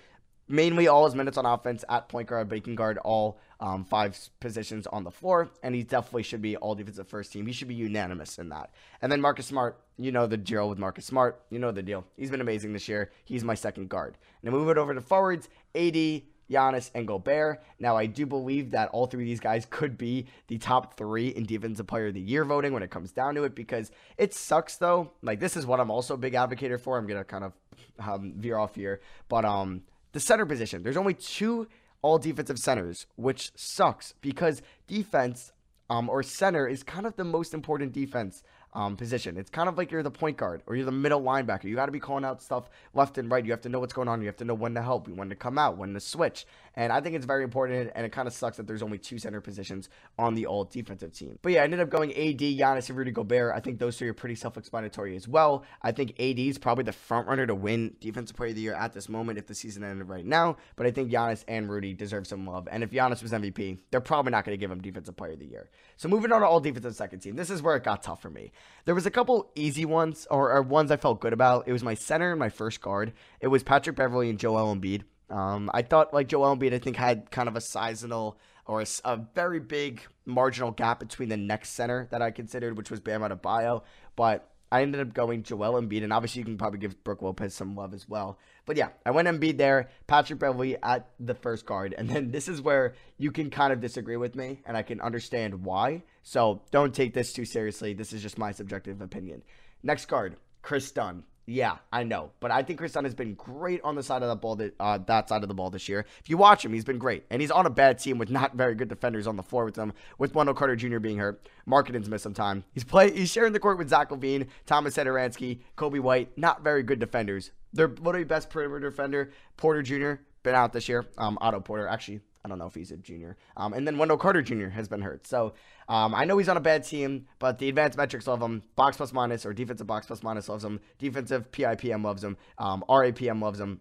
mainly 0.48 0.88
all 0.88 1.04
his 1.04 1.14
minutes 1.14 1.36
on 1.36 1.46
offense 1.46 1.84
at 1.88 2.08
point 2.08 2.28
guard, 2.28 2.48
but 2.48 2.56
he 2.56 2.60
can 2.60 2.74
guard 2.74 2.98
all 2.98 3.38
um, 3.60 3.84
five 3.84 4.18
positions 4.40 4.86
on 4.86 5.04
the 5.04 5.10
floor, 5.10 5.50
and 5.62 5.74
he 5.74 5.82
definitely 5.82 6.22
should 6.22 6.42
be 6.42 6.56
all 6.56 6.74
defensive 6.74 7.08
first 7.08 7.32
team. 7.32 7.46
He 7.46 7.52
should 7.52 7.68
be 7.68 7.74
unanimous 7.74 8.38
in 8.38 8.48
that. 8.50 8.70
And 9.02 9.10
then 9.10 9.20
Marcus 9.20 9.46
Smart, 9.46 9.80
you 9.96 10.12
know 10.12 10.26
the 10.26 10.36
deal 10.36 10.68
with 10.68 10.78
Marcus 10.78 11.04
Smart. 11.04 11.42
You 11.50 11.58
know 11.58 11.72
the 11.72 11.82
deal. 11.82 12.04
He's 12.16 12.30
been 12.30 12.40
amazing 12.40 12.72
this 12.72 12.88
year. 12.88 13.10
He's 13.24 13.44
my 13.44 13.54
second 13.54 13.88
guard. 13.88 14.16
Now 14.42 14.52
move 14.52 14.68
it 14.68 14.78
over 14.78 14.94
to 14.94 15.00
forwards, 15.00 15.48
AD, 15.74 16.22
Giannis, 16.50 16.90
and 16.94 17.06
Gobert. 17.06 17.62
Now, 17.78 17.96
I 17.96 18.06
do 18.06 18.26
believe 18.26 18.70
that 18.70 18.88
all 18.90 19.06
three 19.06 19.24
of 19.24 19.26
these 19.26 19.40
guys 19.40 19.66
could 19.68 19.98
be 19.98 20.26
the 20.46 20.58
top 20.58 20.96
three 20.96 21.28
in 21.28 21.44
Defensive 21.44 21.86
Player 21.86 22.06
of 22.06 22.14
the 22.14 22.20
Year 22.20 22.44
voting 22.44 22.72
when 22.72 22.82
it 22.82 22.90
comes 22.90 23.12
down 23.12 23.34
to 23.34 23.44
it 23.44 23.54
because 23.54 23.90
it 24.16 24.34
sucks, 24.34 24.76
though. 24.76 25.12
Like, 25.22 25.40
this 25.40 25.56
is 25.56 25.66
what 25.66 25.80
I'm 25.80 25.90
also 25.90 26.14
a 26.14 26.18
big 26.18 26.34
advocate 26.34 26.80
for. 26.80 26.96
I'm 26.96 27.06
going 27.06 27.20
to 27.20 27.24
kind 27.24 27.44
of 27.44 27.52
um, 27.98 28.32
veer 28.36 28.56
off 28.56 28.74
here. 28.74 29.00
But 29.28 29.44
um, 29.44 29.82
the 30.12 30.20
center 30.20 30.46
position, 30.46 30.82
there's 30.82 30.96
only 30.96 31.14
two 31.14 31.68
all 32.02 32.18
defensive 32.18 32.58
centers, 32.58 33.06
which 33.16 33.50
sucks 33.56 34.14
because 34.20 34.62
defense 34.86 35.52
um, 35.90 36.08
or 36.08 36.22
center 36.22 36.68
is 36.68 36.82
kind 36.82 37.06
of 37.06 37.16
the 37.16 37.24
most 37.24 37.54
important 37.54 37.92
defense 37.92 38.42
um, 38.74 38.96
position. 38.96 39.36
It's 39.36 39.50
kind 39.50 39.68
of 39.68 39.78
like 39.78 39.90
you're 39.90 40.02
the 40.02 40.10
point 40.10 40.36
guard 40.36 40.62
or 40.66 40.76
you're 40.76 40.84
the 40.84 40.92
middle 40.92 41.22
linebacker. 41.22 41.64
You 41.64 41.74
got 41.74 41.86
to 41.86 41.92
be 41.92 42.00
calling 42.00 42.24
out 42.24 42.42
stuff 42.42 42.68
left 42.94 43.18
and 43.18 43.30
right. 43.30 43.44
You 43.44 43.50
have 43.52 43.60
to 43.62 43.68
know 43.68 43.80
what's 43.80 43.92
going 43.92 44.08
on. 44.08 44.20
You 44.20 44.26
have 44.26 44.36
to 44.36 44.44
know 44.44 44.54
when 44.54 44.74
to 44.74 44.82
help, 44.82 45.08
when 45.08 45.28
to 45.30 45.34
come 45.34 45.58
out, 45.58 45.76
when 45.76 45.94
to 45.94 46.00
switch. 46.00 46.46
And 46.74 46.92
I 46.92 47.00
think 47.00 47.16
it's 47.16 47.26
very 47.26 47.44
important. 47.44 47.90
And 47.94 48.06
it 48.06 48.12
kind 48.12 48.28
of 48.28 48.34
sucks 48.34 48.56
that 48.58 48.66
there's 48.66 48.82
only 48.82 48.98
two 48.98 49.18
center 49.18 49.40
positions 49.40 49.88
on 50.18 50.34
the 50.34 50.46
all 50.46 50.64
defensive 50.64 51.12
team. 51.12 51.38
But 51.42 51.52
yeah, 51.52 51.62
I 51.62 51.64
ended 51.64 51.80
up 51.80 51.90
going 51.90 52.12
AD, 52.12 52.38
Giannis, 52.38 52.88
and 52.88 52.98
Rudy 52.98 53.10
Gobert. 53.10 53.54
I 53.54 53.60
think 53.60 53.78
those 53.78 53.98
three 53.98 54.08
are 54.08 54.14
pretty 54.14 54.34
self-explanatory 54.34 55.16
as 55.16 55.26
well. 55.26 55.64
I 55.82 55.92
think 55.92 56.10
AD 56.20 56.38
is 56.38 56.58
probably 56.58 56.84
the 56.84 56.92
front 56.92 57.26
runner 57.26 57.46
to 57.46 57.54
win 57.54 57.96
Defensive 58.00 58.36
Player 58.36 58.50
of 58.50 58.56
the 58.56 58.62
Year 58.62 58.74
at 58.74 58.92
this 58.92 59.08
moment 59.08 59.38
if 59.38 59.46
the 59.46 59.54
season 59.54 59.82
ended 59.82 60.08
right 60.08 60.24
now. 60.24 60.56
But 60.76 60.86
I 60.86 60.90
think 60.90 61.10
Giannis 61.10 61.44
and 61.48 61.68
Rudy 61.68 61.94
deserve 61.94 62.26
some 62.26 62.46
love. 62.46 62.68
And 62.70 62.84
if 62.84 62.90
Giannis 62.90 63.22
was 63.22 63.32
MVP, 63.32 63.80
they're 63.90 64.00
probably 64.00 64.30
not 64.30 64.44
going 64.44 64.56
to 64.56 64.60
give 64.60 64.70
him 64.70 64.80
Defensive 64.80 65.16
Player 65.16 65.32
of 65.32 65.40
the 65.40 65.46
Year. 65.46 65.70
So 65.96 66.08
moving 66.08 66.30
on 66.30 66.42
to 66.42 66.46
all 66.46 66.60
defensive 66.60 66.94
second 66.94 67.20
team, 67.20 67.34
this 67.34 67.50
is 67.50 67.60
where 67.60 67.74
it 67.74 67.82
got 67.82 68.02
tough 68.04 68.22
for 68.22 68.30
me. 68.30 68.52
There 68.84 68.94
was 68.94 69.06
a 69.06 69.10
couple 69.10 69.50
easy 69.54 69.84
ones, 69.84 70.26
or, 70.30 70.52
or 70.52 70.62
ones 70.62 70.90
I 70.90 70.96
felt 70.96 71.20
good 71.20 71.32
about. 71.32 71.68
It 71.68 71.72
was 71.72 71.82
my 71.82 71.94
center 71.94 72.30
and 72.30 72.38
my 72.38 72.48
first 72.48 72.80
guard. 72.80 73.12
It 73.40 73.48
was 73.48 73.62
Patrick 73.62 73.96
Beverley 73.96 74.30
and 74.30 74.38
Joel 74.38 74.74
Embiid. 74.74 75.02
Um, 75.30 75.70
I 75.74 75.82
thought 75.82 76.14
like 76.14 76.28
Joel 76.28 76.56
Embiid, 76.56 76.72
I 76.72 76.78
think 76.78 76.96
had 76.96 77.30
kind 77.30 77.48
of 77.48 77.56
a 77.56 77.60
sizable 77.60 78.38
or 78.66 78.80
a, 78.80 78.86
a, 79.04 79.16
very 79.34 79.60
big 79.60 80.02
marginal 80.24 80.70
gap 80.70 81.00
between 81.00 81.28
the 81.28 81.36
next 81.36 81.70
center 81.70 82.06
that 82.10 82.22
I 82.22 82.30
considered, 82.30 82.76
which 82.76 82.90
was 82.90 83.00
Bam 83.00 83.22
Adebayo. 83.22 83.82
But 84.16 84.50
I 84.70 84.82
ended 84.82 85.00
up 85.00 85.14
going 85.14 85.42
Joel 85.42 85.80
Embiid, 85.80 86.02
and 86.02 86.12
obviously 86.12 86.40
you 86.40 86.44
can 86.44 86.58
probably 86.58 86.78
give 86.78 87.02
Brook 87.04 87.22
Lopez 87.22 87.54
some 87.54 87.74
love 87.74 87.94
as 87.94 88.08
well. 88.08 88.38
But 88.66 88.76
yeah, 88.76 88.88
I 89.06 89.10
went 89.10 89.28
Embiid 89.28 89.56
there, 89.56 89.88
Patrick 90.06 90.38
Beverley 90.38 90.76
at 90.82 91.08
the 91.18 91.34
first 91.34 91.64
guard, 91.64 91.94
and 91.96 92.08
then 92.08 92.30
this 92.30 92.48
is 92.48 92.60
where 92.60 92.94
you 93.16 93.32
can 93.32 93.50
kind 93.50 93.72
of 93.72 93.80
disagree 93.80 94.16
with 94.16 94.34
me, 94.34 94.60
and 94.66 94.76
I 94.76 94.82
can 94.82 95.00
understand 95.00 95.64
why. 95.64 96.02
So 96.22 96.62
don't 96.70 96.94
take 96.94 97.14
this 97.14 97.32
too 97.32 97.46
seriously. 97.46 97.94
This 97.94 98.12
is 98.12 98.22
just 98.22 98.36
my 98.38 98.52
subjective 98.52 99.00
opinion. 99.00 99.42
Next 99.82 100.06
guard, 100.06 100.36
Kris 100.60 100.90
Dunn. 100.90 101.24
Yeah, 101.50 101.78
I 101.90 102.02
know, 102.04 102.32
but 102.40 102.50
I 102.50 102.62
think 102.62 102.78
Dunn 102.92 103.04
has 103.04 103.14
been 103.14 103.32
great 103.32 103.80
on 103.82 103.94
the 103.94 104.02
side 104.02 104.22
of 104.22 104.28
the 104.28 104.36
ball, 104.36 104.56
that, 104.56 104.74
uh, 104.78 104.98
that 105.06 105.30
side 105.30 105.42
of 105.42 105.48
the 105.48 105.54
ball 105.54 105.70
this 105.70 105.88
year. 105.88 106.04
If 106.20 106.28
you 106.28 106.36
watch 106.36 106.62
him, 106.62 106.74
he's 106.74 106.84
been 106.84 106.98
great, 106.98 107.24
and 107.30 107.40
he's 107.40 107.50
on 107.50 107.64
a 107.64 107.70
bad 107.70 107.98
team 107.98 108.18
with 108.18 108.28
not 108.28 108.54
very 108.54 108.74
good 108.74 108.88
defenders 108.88 109.26
on 109.26 109.36
the 109.36 109.42
floor 109.42 109.64
with 109.64 109.74
him. 109.74 109.94
With 110.18 110.34
Wendell 110.34 110.54
Carter 110.54 110.76
Jr. 110.76 110.98
being 110.98 111.16
hurt, 111.16 111.48
Markkanen's 111.66 112.10
missed 112.10 112.24
some 112.24 112.34
time. 112.34 112.64
He's 112.74 112.84
play, 112.84 113.10
he's 113.16 113.30
sharing 113.30 113.54
the 113.54 113.60
court 113.60 113.78
with 113.78 113.88
Zach 113.88 114.10
LaVine, 114.10 114.48
Thomas 114.66 114.94
Satoransky, 114.94 115.60
Coby 115.74 116.00
White. 116.00 116.36
Not 116.36 116.62
very 116.62 116.82
good 116.82 116.98
defenders. 116.98 117.50
Their 117.72 117.88
literally 117.88 118.24
best 118.24 118.50
perimeter 118.50 118.90
defender, 118.90 119.32
Porter 119.56 119.82
Jr. 119.82 120.20
Been 120.42 120.54
out 120.54 120.74
this 120.74 120.86
year. 120.86 121.06
Um, 121.16 121.38
Otto 121.40 121.60
Porter 121.60 121.88
actually 121.88 122.20
I 122.48 122.50
don't 122.50 122.58
know 122.58 122.66
if 122.66 122.74
he's 122.74 122.90
a 122.90 122.96
junior. 122.96 123.36
Um, 123.56 123.74
and 123.74 123.86
then 123.86 123.98
Wendell 123.98 124.16
Carter 124.16 124.42
Jr. 124.42 124.68
has 124.68 124.88
been 124.88 125.02
hurt. 125.02 125.26
So 125.26 125.52
um, 125.88 126.14
I 126.14 126.24
know 126.24 126.38
he's 126.38 126.48
on 126.48 126.56
a 126.56 126.60
bad 126.60 126.84
team, 126.84 127.26
but 127.38 127.58
the 127.58 127.68
advanced 127.68 127.98
metrics 127.98 128.26
love 128.26 128.40
him. 128.40 128.62
Box 128.74 128.96
plus 128.96 129.12
minus 129.12 129.44
or 129.44 129.52
defensive 129.52 129.86
box 129.86 130.06
plus 130.06 130.22
minus 130.22 130.48
loves 130.48 130.64
him. 130.64 130.80
Defensive 130.98 131.50
PIPM 131.50 132.02
loves 132.02 132.24
him. 132.24 132.36
Um, 132.56 132.84
RAPM 132.88 133.42
loves 133.42 133.60
him. 133.60 133.80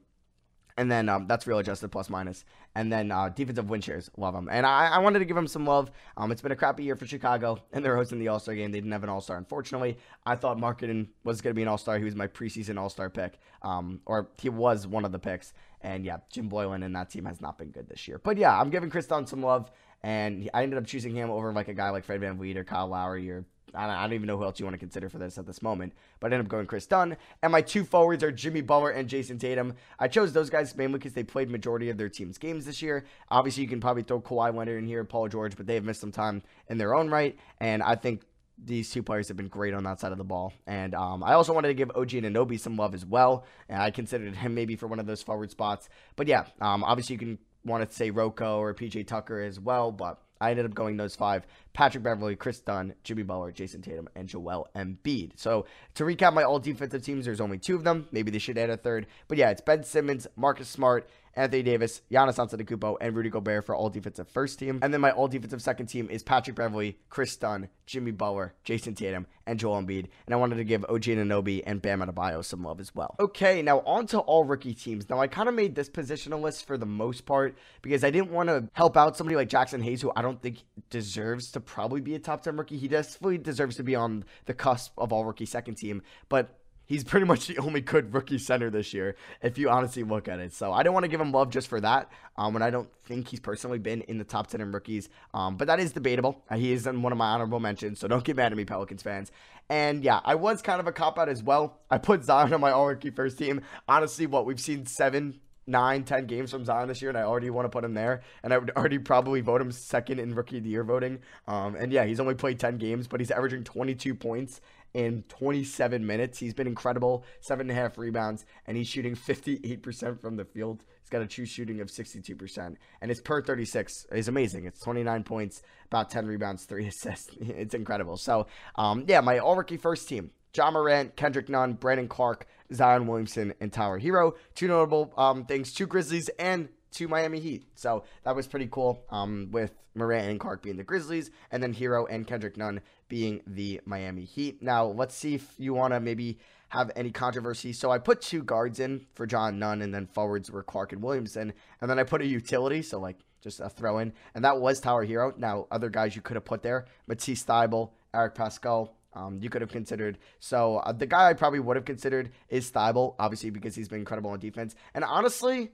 And 0.78 0.92
then 0.92 1.10
um, 1.10 1.26
that's 1.28 1.48
real 1.48 1.58
adjusted 1.58 1.90
plus 1.90 2.10
minus. 2.10 2.46
And 2.76 2.92
then 2.94 3.12
uh, 3.12 3.30
defensive 3.30 3.70
win 3.70 3.82
shares, 3.82 4.12
love 4.16 4.36
them. 4.36 4.48
And 4.52 4.64
I, 4.64 4.90
I 4.90 5.00
wanted 5.00 5.20
to 5.20 5.26
give 5.26 5.36
them 5.36 5.48
some 5.48 5.66
love. 5.66 5.90
Um, 6.16 6.32
it's 6.32 6.42
been 6.42 6.52
a 6.52 6.56
crappy 6.56 6.84
year 6.84 6.96
for 6.96 7.08
Chicago, 7.08 7.58
and 7.74 7.84
they're 7.84 7.96
hosting 7.96 8.20
the 8.20 8.28
All 8.28 8.40
Star 8.40 8.54
game. 8.54 8.72
They 8.72 8.78
didn't 8.78 8.92
have 8.92 9.04
an 9.04 9.10
All 9.10 9.22
Star, 9.22 9.38
unfortunately. 9.38 9.98
I 10.26 10.36
thought 10.36 10.60
Markkanen 10.60 11.08
was 11.24 11.42
going 11.42 11.52
to 11.52 11.56
be 11.56 11.64
an 11.64 11.68
All 11.68 11.80
Star. 11.80 11.98
He 11.98 12.06
was 12.06 12.16
my 12.16 12.28
preseason 12.28 12.78
All 12.78 12.90
Star 12.90 13.10
pick, 13.10 13.40
um, 13.64 14.02
or 14.06 14.30
he 14.38 14.50
was 14.50 14.86
one 14.86 15.04
of 15.04 15.12
the 15.12 15.20
picks. 15.20 15.54
And 15.82 16.06
yeah, 16.06 16.18
Jim 16.32 16.50
Boylen 16.50 16.86
and 16.86 16.96
that 16.96 17.10
team 17.10 17.26
has 17.26 17.42
not 17.42 17.58
been 17.58 17.70
good 17.70 17.90
this 17.90 18.08
year. 18.08 18.20
But 18.24 18.38
yeah, 18.38 18.60
I'm 18.60 18.70
giving 18.70 18.92
Kris 18.92 19.08
Dunn 19.08 19.26
some 19.26 19.42
love, 19.42 19.72
and 20.04 20.48
I 20.54 20.62
ended 20.62 20.78
up 20.78 20.86
choosing 20.86 21.16
him 21.16 21.32
over 21.32 21.52
like 21.54 21.70
a 21.70 21.74
guy 21.74 21.90
like 21.90 22.04
Fred 22.04 22.22
Van 22.22 22.38
VanVleet 22.38 22.56
or 22.56 22.64
Kyle 22.64 22.88
Lowry 22.88 23.30
or 23.32 23.46
I 23.78 24.02
don't, 24.04 24.14
even 24.14 24.28
know 24.28 24.38
who 24.38 24.44
else 24.44 24.60
you 24.60 24.66
want 24.66 24.74
to 24.74 24.80
consider 24.80 25.10
for 25.10 25.18
this 25.18 25.38
at 25.38 25.46
this 25.46 25.62
moment, 25.62 25.94
but 26.20 26.32
I 26.32 26.36
ended 26.36 26.48
up 26.48 26.50
going 26.50 26.66
Kris 26.66 26.88
Dunn. 26.88 27.16
And 27.44 27.52
my 27.52 27.62
two 27.62 27.84
forwards 27.84 28.24
are 28.24 28.32
Jimmy 28.32 28.62
Butler 28.62 28.92
and 28.92 29.08
Jayson 29.08 29.40
Tatum. 29.40 29.76
I 30.00 30.08
chose 30.08 30.34
those 30.34 30.50
guys 30.50 30.76
mainly 30.76 30.98
because 30.98 31.14
they 31.14 31.24
played 31.24 31.50
majority 31.50 31.90
of 31.90 31.98
their 31.98 32.10
team's 32.10 32.38
games 32.38 32.66
this 32.66 32.82
year. 32.82 33.06
Obviously, 33.30 33.64
you 33.64 33.70
can 33.70 33.80
probably 33.80 34.04
throw 34.04 34.20
Kawhi 34.20 34.54
Leonard 34.54 34.80
in 34.80 34.88
here, 34.88 35.04
Paul 35.04 35.28
George, 35.28 35.56
but 35.56 35.68
they 35.68 35.76
have 35.76 35.84
missed 35.84 36.02
some 36.02 36.12
time 36.12 36.42
in 36.68 36.78
their 36.78 36.96
own 36.96 37.10
right. 37.10 37.38
And 37.60 37.84
I 37.84 37.96
think 37.96 38.24
these 38.64 38.90
two 38.90 39.04
players 39.04 39.28
have 39.28 39.38
been 39.38 39.48
great 39.48 39.74
on 39.74 39.84
that 39.84 40.00
side 40.00 40.12
of 40.12 40.18
the 40.18 40.24
ball. 40.24 40.54
And 40.66 40.96
um, 40.96 41.24
I 41.24 41.34
also 41.34 41.54
wanted 41.54 41.68
to 41.68 41.74
give 41.74 41.92
OG 41.92 42.10
Anunoby 42.10 42.60
some 42.60 42.76
love 42.76 42.96
as 42.96 43.06
well. 43.06 43.46
And 43.70 43.82
I 43.82 43.92
considered 43.92 44.36
him 44.36 44.56
maybe 44.56 44.76
for 44.76 44.88
one 44.88 45.00
of 45.00 45.06
those 45.06 45.22
forward 45.22 45.52
spots. 45.52 45.90
But 46.16 46.28
yeah, 46.28 46.46
um, 46.60 46.84
obviously 46.84 47.14
you 47.14 47.20
can 47.20 47.38
want 47.64 47.88
to 47.88 47.96
say 47.96 48.10
Rocco 48.10 48.60
or 48.60 48.74
PJ 48.74 49.08
Tucker 49.08 49.42
as 49.42 49.60
well, 49.60 49.92
but 49.92 50.22
I 50.40 50.52
ended 50.52 50.66
up 50.66 50.74
going 50.74 50.98
those 50.98 51.16
five 51.16 51.46
Patrick 51.78 52.04
Beverley, 52.04 52.36
Kris 52.36 52.60
Dunn, 52.60 52.96
Jimmy 53.04 53.22
Butler, 53.22 53.52
Jayson 53.52 53.84
Tatum, 53.84 54.10
and 54.16 54.28
Joel 54.28 54.68
Embiid. 54.76 55.34
So 55.36 55.68
to 55.94 56.06
recap 56.06 56.34
my 56.34 56.42
all 56.42 56.58
defensive 56.58 57.04
teams, 57.04 57.26
there's 57.26 57.40
only 57.40 57.60
two 57.60 57.76
of 57.76 57.84
them. 57.84 58.08
Maybe 58.12 58.32
they 58.32 58.40
should 58.40 58.58
add 58.58 58.72
a 58.72 58.78
third. 58.78 59.06
But 59.28 59.38
yeah, 59.38 59.52
it's 59.52 59.62
Ben 59.62 59.84
Simmons, 59.84 60.26
Marcus 60.36 60.68
Smart, 60.68 61.08
Anthony 61.38 61.62
Davis, 61.62 62.02
Giannis 62.12 62.40
Antetokounmpo, 62.40 62.98
and 63.00 63.16
Rudy 63.16 63.30
Gobert 63.30 63.64
for 63.64 63.76
all 63.76 63.92
defensive 63.92 64.28
first 64.28 64.58
team. 64.58 64.80
And 64.82 64.92
then 64.92 65.02
my 65.02 65.12
all 65.12 65.28
defensive 65.28 65.62
second 65.62 65.86
team 65.86 66.10
is 66.10 66.24
Patrick 66.24 66.56
Beverley, 66.56 66.98
Kris 67.10 67.38
Dunn, 67.38 67.70
Jimmy 67.86 68.10
Butler, 68.10 68.56
Jayson 68.66 68.96
Tatum, 68.96 69.28
and 69.46 69.60
Joel 69.60 69.84
Embiid. 69.84 70.08
And 70.26 70.34
I 70.34 70.36
wanted 70.36 70.56
to 70.56 70.64
give 70.64 70.84
OG 70.86 71.04
Anunoby 71.04 71.62
and 71.66 71.80
Bam 71.80 72.02
Adebayo 72.02 72.44
some 72.44 72.64
love 72.64 72.80
as 72.80 72.96
well. 72.96 73.16
Okay, 73.20 73.62
now 73.62 73.82
on 73.82 74.08
to 74.08 74.20
all 74.20 74.46
rookie 74.46 74.74
teams. 74.74 75.10
Now 75.10 75.20
I 75.20 75.28
kind 75.28 75.48
of 75.48 75.54
made 75.54 75.76
this 75.76 75.90
positional 75.90 76.42
list 76.42 76.66
for 76.66 76.76
the 76.76 76.88
most 76.88 77.28
part 77.28 77.56
because 77.84 78.04
I 78.04 78.10
didn't 78.10 78.32
want 78.32 78.50
to 78.50 78.68
help 78.74 78.98
out 78.98 79.16
somebody 79.16 79.36
like 79.36 79.50
Jaxson 79.50 79.84
Hayes, 79.84 80.02
who 80.02 80.12
I 80.16 80.24
don't 80.24 80.42
think 80.42 80.64
deserves 80.90 81.52
to 81.52 81.60
probably 81.68 82.02
be 82.02 82.16
a 82.16 82.20
top 82.20 82.42
10 82.42 82.58
rookie. 82.58 82.78
He 82.78 82.88
definitely 82.88 83.38
deserves 83.38 83.76
to 83.76 83.84
be 83.84 83.96
on 83.96 84.24
the 84.46 84.54
cusp 84.54 84.94
of 84.98 85.14
all 85.14 85.26
rookie 85.26 85.46
second 85.46 85.76
team. 85.76 86.02
But 86.30 86.58
he's 86.88 87.04
pretty 87.04 87.26
much 87.26 87.46
the 87.48 87.58
only 87.60 87.82
good 87.82 88.14
rookie 88.14 88.40
center 88.40 88.72
this 88.72 88.94
year, 88.94 89.16
if 89.42 89.58
you 89.58 89.70
honestly 89.70 90.04
look 90.04 90.28
at 90.28 90.40
it. 90.40 90.54
So 90.54 90.74
I 90.74 90.82
don't 90.82 90.94
want 90.94 91.04
to 91.04 91.10
give 91.10 91.22
him 91.22 91.32
love 91.32 91.52
just 91.52 91.68
for 91.68 91.80
that. 91.82 92.10
Um, 92.38 92.56
and 92.56 92.64
I 92.64 92.72
don't 92.72 92.90
think 93.06 93.28
he's 93.28 93.40
personally 93.40 93.78
been 93.78 94.02
in 94.02 94.18
the 94.18 94.24
top 94.24 94.48
10 94.48 94.62
in 94.62 94.72
rookies. 94.72 95.10
Um, 95.34 95.58
but 95.58 95.68
that 95.68 95.80
is 95.80 95.92
debatable. 95.92 96.44
He 96.56 96.72
is 96.72 96.88
in 96.88 97.02
one 97.04 97.12
of 97.12 97.18
my 97.18 97.28
honorable 97.28 97.60
mentions, 97.60 98.00
so 98.00 98.08
don't 98.08 98.24
get 98.24 98.36
mad 98.36 98.52
at 98.52 98.58
me, 98.58 98.66
Pelicans 98.66 99.04
fans. 99.04 99.32
And 99.70 100.04
yeah, 100.04 100.22
I 100.24 100.36
was 100.36 100.62
kind 100.62 100.80
of 100.80 100.88
a 100.88 100.94
cop 100.94 101.20
out 101.20 101.30
as 101.30 101.44
well. 101.44 101.80
I 101.92 101.98
put 101.98 102.24
Zion 102.24 102.54
on 102.54 102.62
my 102.62 102.72
all 102.72 102.88
rookie 102.88 103.10
first 103.10 103.38
team. 103.38 103.62
Honestly, 103.88 104.26
what 104.26 104.46
we've 104.46 104.60
seen 104.60 104.86
seven 104.86 105.42
nine, 105.68 106.04
ten 106.04 106.26
games 106.26 106.52
from 106.52 106.66
Zion 106.66 106.88
this 106.88 107.02
year, 107.02 107.10
and 107.10 107.18
I 107.18 107.24
already 107.24 107.50
want 107.50 107.66
to 107.66 107.70
put 107.70 107.84
him 107.84 107.94
there. 107.94 108.22
And 108.44 108.54
I 108.54 108.58
would 108.58 108.72
already 108.72 108.98
probably 109.00 109.42
vote 109.42 109.62
him 109.62 109.72
second 109.72 110.20
in 110.20 110.34
rookie 110.34 110.58
of 110.58 110.64
the 110.64 110.70
year 110.70 110.84
voting. 110.84 111.20
Um, 111.48 111.76
and 111.76 111.92
yeah, 111.92 112.06
he's 112.06 112.20
only 112.20 112.36
played 112.36 112.60
10 112.60 112.78
games, 112.78 113.08
but 113.08 113.20
he's 113.20 113.32
averaging 113.32 113.64
22 113.64 114.16
points 114.16 114.62
in 114.94 115.24
27 115.28 116.06
minutes. 116.06 116.40
He's 116.40 116.54
been 116.54 116.68
incredible, 116.68 117.24
seven 117.42 117.70
and 117.70 117.78
a 117.78 117.82
half 117.82 117.98
rebounds, 117.98 118.46
and 118.66 118.78
he's 118.78 118.88
shooting 118.88 119.16
58% 119.16 120.20
from 120.20 120.38
the 120.38 120.46
field. 120.46 120.84
He's 121.02 121.10
got 121.10 121.22
a 121.22 121.28
true 121.28 121.46
shooting 121.46 121.80
of 121.82 121.90
62%, 121.90 122.76
and 123.02 123.10
his 123.10 123.22
per 123.22 123.42
36 123.42 124.08
is 124.12 124.28
amazing. 124.28 124.66
It's 124.66 124.82
29 124.82 125.24
points, 125.24 125.62
about 125.86 126.10
10 126.10 126.26
rebounds, 126.26 126.66
three 126.66 126.88
assists. 126.88 127.30
It's 127.40 127.74
incredible. 127.74 128.18
So, 128.18 128.48
um, 128.76 129.06
yeah, 129.08 129.22
my 129.22 129.40
all 129.40 129.56
rookie 129.56 129.78
first 129.78 130.10
team: 130.10 130.32
Ja 130.56 130.72
Morant, 130.72 131.16
Kendrick 131.16 131.48
Nunn, 131.48 131.74
Brandon 131.74 132.08
Clarke, 132.08 132.48
Zion 132.74 133.08
Williamson, 133.08 133.54
and 133.60 133.72
Tyler 133.72 134.00
Herro. 134.00 134.34
Two 134.56 134.68
notable 134.68 135.14
um, 135.18 135.46
things: 135.46 135.74
two 135.74 135.88
Grizzlies 135.88 136.30
and 136.40 136.70
to 136.92 137.08
Miami 137.08 137.40
Heat. 137.40 137.66
So 137.76 138.04
that 138.24 138.36
was 138.36 138.48
pretty 138.48 138.68
cool 138.72 139.04
um, 139.10 139.50
with 139.52 139.72
Morant 139.94 140.30
and 140.30 140.40
Clarke 140.40 140.64
being 140.64 140.78
the 140.78 140.84
Grizzlies, 140.84 141.32
and 141.52 141.62
then 141.62 141.74
Hero 141.74 142.06
and 142.06 142.26
Kendrick 142.26 142.58
Nunn 142.58 142.82
being 143.08 143.42
the 143.46 143.82
Miami 143.86 144.26
Heat. 144.26 144.62
Now, 144.62 144.86
let's 144.86 145.16
see 145.16 145.36
if 145.36 145.54
you 145.58 145.74
want 145.74 145.94
to 145.94 146.00
maybe 146.00 146.40
have 146.70 146.92
any 146.96 147.12
controversy. 147.12 147.74
So 147.74 147.92
I 147.92 147.98
put 147.98 148.22
two 148.22 148.44
guards 148.44 148.80
in 148.80 149.06
for 149.14 149.26
John 149.26 149.60
Nunn, 149.60 149.82
and 149.82 149.94
then 149.94 150.08
forwards 150.08 150.52
were 150.52 150.64
Clarke 150.64 150.94
and 150.94 151.02
Williamson. 151.02 151.54
And 151.82 151.90
then 151.90 152.00
I 152.00 152.04
put 152.04 152.22
a 152.22 152.26
utility, 152.26 152.82
so 152.82 153.00
like 153.00 153.18
just 153.42 153.60
a 153.60 153.70
throw 153.70 154.00
in, 154.00 154.14
and 154.36 154.44
that 154.44 154.60
was 154.60 154.80
Tyler 154.80 155.06
Herro. 155.06 155.38
Now, 155.38 155.68
other 155.72 155.90
guys 155.90 156.16
you 156.16 156.22
could 156.22 156.36
have 156.36 156.46
put 156.46 156.64
there 156.64 156.86
Matisse 157.08 157.44
Thybulle, 157.44 157.92
Eric 158.14 158.36
Paschall, 158.36 158.90
um, 159.18 159.40
you 159.42 159.50
could 159.50 159.62
have 159.62 159.72
considered. 159.72 160.18
So 160.40 160.78
uh, 160.78 160.92
the 160.92 161.08
guy 161.08 161.30
I 161.30 161.34
probably 161.34 161.60
would 161.60 161.76
have 161.76 161.86
considered 161.86 162.32
is 162.50 162.72
Thybulle, 162.72 163.16
obviously 163.20 163.50
because 163.50 163.76
he's 163.76 163.88
been 163.88 164.00
incredible 164.00 164.32
on 164.32 164.40
defense. 164.40 164.76
And 164.94 165.04
honestly, 165.04 165.72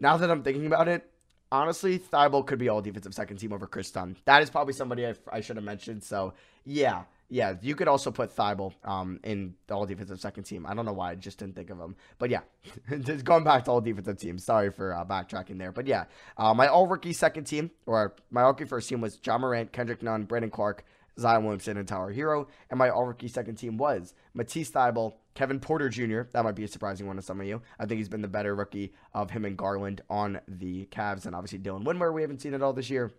now 0.00 0.16
that 0.18 0.30
I'm 0.30 0.42
thinking 0.42 0.66
about 0.66 0.88
it, 0.88 1.10
honestly, 1.50 1.98
Thybulle 1.98 2.46
could 2.46 2.58
be 2.58 2.68
all 2.68 2.82
defensive 2.82 3.14
second 3.14 3.38
team 3.38 3.52
over 3.52 3.66
Kris 3.66 3.90
Dunn. 3.90 4.16
That 4.26 4.42
is 4.42 4.50
probably 4.50 4.74
somebody 4.74 5.06
I, 5.06 5.14
I 5.32 5.40
should 5.40 5.56
have 5.56 5.64
mentioned. 5.64 6.02
So 6.02 6.34
yeah, 6.64 7.04
yeah, 7.30 7.54
you 7.62 7.74
could 7.74 7.88
also 7.88 8.10
put 8.10 8.34
Thybulle 8.36 8.74
um, 8.84 9.18
in 9.24 9.54
the 9.66 9.74
all 9.74 9.86
defensive 9.86 10.20
second 10.20 10.44
team. 10.44 10.66
I 10.66 10.74
don't 10.74 10.84
know 10.84 10.92
why 10.92 11.12
I 11.12 11.14
just 11.14 11.38
didn't 11.38 11.56
think 11.56 11.70
of 11.70 11.78
him, 11.78 11.96
but 12.18 12.28
yeah, 12.28 12.40
just 13.00 13.24
going 13.24 13.44
back 13.44 13.64
to 13.64 13.70
all 13.70 13.80
defensive 13.80 14.18
teams. 14.18 14.44
Sorry 14.44 14.70
for 14.70 14.92
uh, 14.92 15.04
backtracking 15.04 15.58
there, 15.58 15.72
but 15.72 15.86
yeah, 15.86 16.04
uh, 16.36 16.52
my 16.52 16.66
all 16.66 16.86
rookie 16.86 17.14
second 17.14 17.44
team 17.44 17.70
or 17.86 18.14
my 18.30 18.42
all 18.42 18.48
rookie 18.48 18.66
first 18.66 18.88
team 18.88 19.00
was 19.00 19.18
Ja 19.24 19.38
Morant, 19.38 19.72
Kendrick 19.72 20.02
Nunn, 20.02 20.24
Brandon 20.24 20.50
Clarke, 20.50 20.84
Zion 21.18 21.44
Williamson, 21.44 21.76
and 21.76 21.88
Herro, 21.88 22.46
and 22.70 22.78
my 22.78 22.90
all 22.90 23.06
rookie 23.06 23.28
second 23.28 23.56
team 23.56 23.76
was 23.76 24.14
Matisse 24.34 24.70
Thybulle, 24.70 25.14
Kevin 25.34 25.60
Porter 25.60 25.88
Jr. 25.88 26.22
That 26.32 26.44
might 26.44 26.54
be 26.54 26.64
a 26.64 26.68
surprising 26.68 27.06
one 27.06 27.16
to 27.16 27.22
some 27.22 27.40
of 27.40 27.46
you. 27.46 27.62
I 27.78 27.86
think 27.86 27.98
he's 27.98 28.08
been 28.08 28.22
the 28.22 28.28
better 28.28 28.54
rookie 28.54 28.92
of 29.12 29.30
him 29.30 29.44
and 29.44 29.56
Garland 29.56 30.02
on 30.10 30.40
the 30.48 30.86
Cavs, 30.86 31.26
and 31.26 31.34
obviously 31.34 31.58
Dylan 31.58 31.84
Windler. 31.84 32.12
We 32.12 32.22
haven't 32.22 32.40
seen 32.40 32.54
it 32.54 32.62
all 32.62 32.72
this 32.72 32.90
year, 32.90 33.12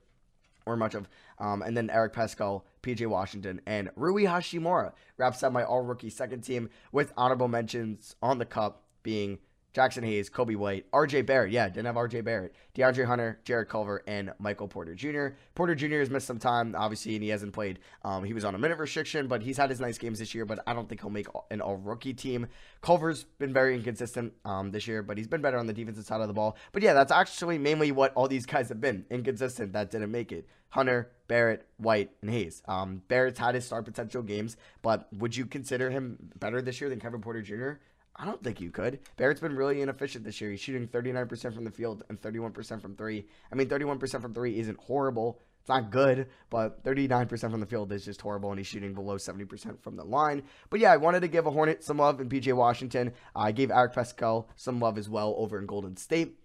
or 0.65 0.75
much 0.75 0.95
of. 0.95 1.07
Um, 1.39 1.61
and 1.61 1.75
then 1.75 1.89
Eric 1.89 2.13
Paschall, 2.13 2.63
PJ 2.83 3.07
Washington, 3.07 3.61
and 3.65 3.89
Rui 3.95 4.23
Hachimura 4.23 4.93
wraps 5.17 5.43
up 5.43 5.53
my 5.53 5.63
all 5.63 5.81
rookie 5.81 6.09
second 6.09 6.41
team 6.41 6.69
with 6.91 7.13
honorable 7.17 7.47
mentions 7.47 8.15
on 8.21 8.39
the 8.39 8.45
cup 8.45 8.83
being 9.03 9.39
Jaxson 9.75 10.05
Hayes, 10.05 10.29
Coby 10.29 10.55
White, 10.55 10.89
RJ 10.91 11.25
Barrett. 11.25 11.51
Yeah, 11.51 11.67
didn't 11.67 11.85
have 11.85 11.95
RJ 11.95 12.23
Barrett. 12.23 12.55
DeAndre 12.75 13.05
Hunter, 13.05 13.39
Jarrett 13.43 13.67
Culver, 13.67 14.01
and 14.07 14.31
Michael 14.39 14.69
Porter 14.69 14.95
Jr. 14.95 15.35
Porter 15.53 15.75
Jr. 15.75 15.99
has 15.99 16.09
missed 16.09 16.27
some 16.27 16.39
time, 16.39 16.75
obviously, 16.77 17.15
and 17.15 17.23
he 17.23 17.29
hasn't 17.29 17.51
played. 17.51 17.79
Um, 18.03 18.23
he 18.23 18.33
was 18.33 18.45
on 18.45 18.55
a 18.55 18.57
minute 18.57 18.79
restriction, 18.79 19.27
but 19.27 19.41
he's 19.41 19.57
had 19.57 19.69
his 19.69 19.81
nice 19.81 19.97
games 19.97 20.19
this 20.19 20.33
year, 20.33 20.45
but 20.45 20.59
I 20.65 20.73
don't 20.73 20.87
think 20.87 21.01
he'll 21.01 21.09
make 21.09 21.27
an 21.51 21.59
all 21.59 21.75
rookie 21.75 22.13
team. 22.13 22.47
Culver's 22.81 23.25
been 23.37 23.51
very 23.51 23.75
inconsistent 23.75 24.33
um, 24.45 24.71
this 24.71 24.87
year, 24.87 25.03
but 25.03 25.17
he's 25.17 25.27
been 25.27 25.41
better 25.41 25.57
on 25.57 25.67
the 25.67 25.73
defensive 25.73 26.05
side 26.05 26.21
of 26.21 26.27
the 26.27 26.33
ball. 26.33 26.55
But 26.71 26.81
yeah, 26.81 26.93
that's 26.93 27.11
actually 27.11 27.57
mainly 27.57 27.91
what 27.91 28.13
all 28.15 28.29
these 28.29 28.45
guys 28.45 28.69
have 28.69 28.79
been 28.79 29.05
inconsistent 29.09 29.73
that 29.73 29.91
didn't 29.91 30.11
make 30.11 30.31
it. 30.31 30.47
Hunter, 30.69 31.11
Barrett, 31.27 31.67
White, 31.77 32.11
and 32.21 32.29
Hayes. 32.29 32.61
Um, 32.67 33.01
Barrett's 33.07 33.39
had 33.39 33.55
his 33.55 33.65
star 33.65 33.81
potential 33.83 34.21
games, 34.21 34.55
but 34.81 35.11
would 35.13 35.35
you 35.35 35.45
consider 35.45 35.89
him 35.89 36.31
better 36.39 36.61
this 36.61 36.79
year 36.79 36.89
than 36.89 36.99
Kevin 36.99 37.21
Porter 37.21 37.41
Jr.? 37.41 37.79
I 38.17 38.25
don't 38.25 38.41
think 38.41 38.61
you 38.61 38.71
could. 38.71 38.99
Barrett's 39.17 39.41
been 39.41 39.55
really 39.55 39.81
inefficient 39.81 40.23
this 40.23 40.39
year. 40.39 40.49
He's 40.51 40.61
shooting 40.61 40.87
39% 40.87 41.53
from 41.53 41.65
the 41.65 41.71
field 41.71 42.03
and 42.07 42.21
31% 42.21 42.81
from 42.81 42.95
three. 42.95 43.25
I 43.51 43.55
mean, 43.55 43.67
31% 43.67 44.21
from 44.21 44.33
three 44.33 44.57
isn't 44.59 44.79
horrible. 44.79 45.41
It's 45.59 45.69
not 45.69 45.89
good, 45.89 46.27
but 46.49 46.83
39% 46.83 47.27
from 47.51 47.59
the 47.59 47.65
field 47.65 47.91
is 47.91 48.05
just 48.05 48.21
horrible, 48.21 48.51
and 48.51 48.59
he's 48.59 48.67
shooting 48.67 48.93
below 48.93 49.17
70% 49.17 49.81
from 49.81 49.95
the 49.95 50.03
line. 50.03 50.43
But 50.69 50.79
yeah, 50.79 50.91
I 50.91 50.97
wanted 50.97 51.21
to 51.21 51.27
give 51.27 51.47
a 51.47 51.51
Hornet 51.51 51.83
some 51.83 51.97
love 51.97 52.21
in 52.21 52.29
PJ 52.29 52.53
Washington. 52.53 53.11
I 53.35 53.51
gave 53.51 53.71
Eric 53.71 53.93
Paschall 53.93 54.45
some 54.55 54.79
love 54.79 54.97
as 54.97 55.09
well 55.09 55.33
over 55.37 55.57
in 55.57 55.65
Golden 55.65 55.97
State. 55.97 56.37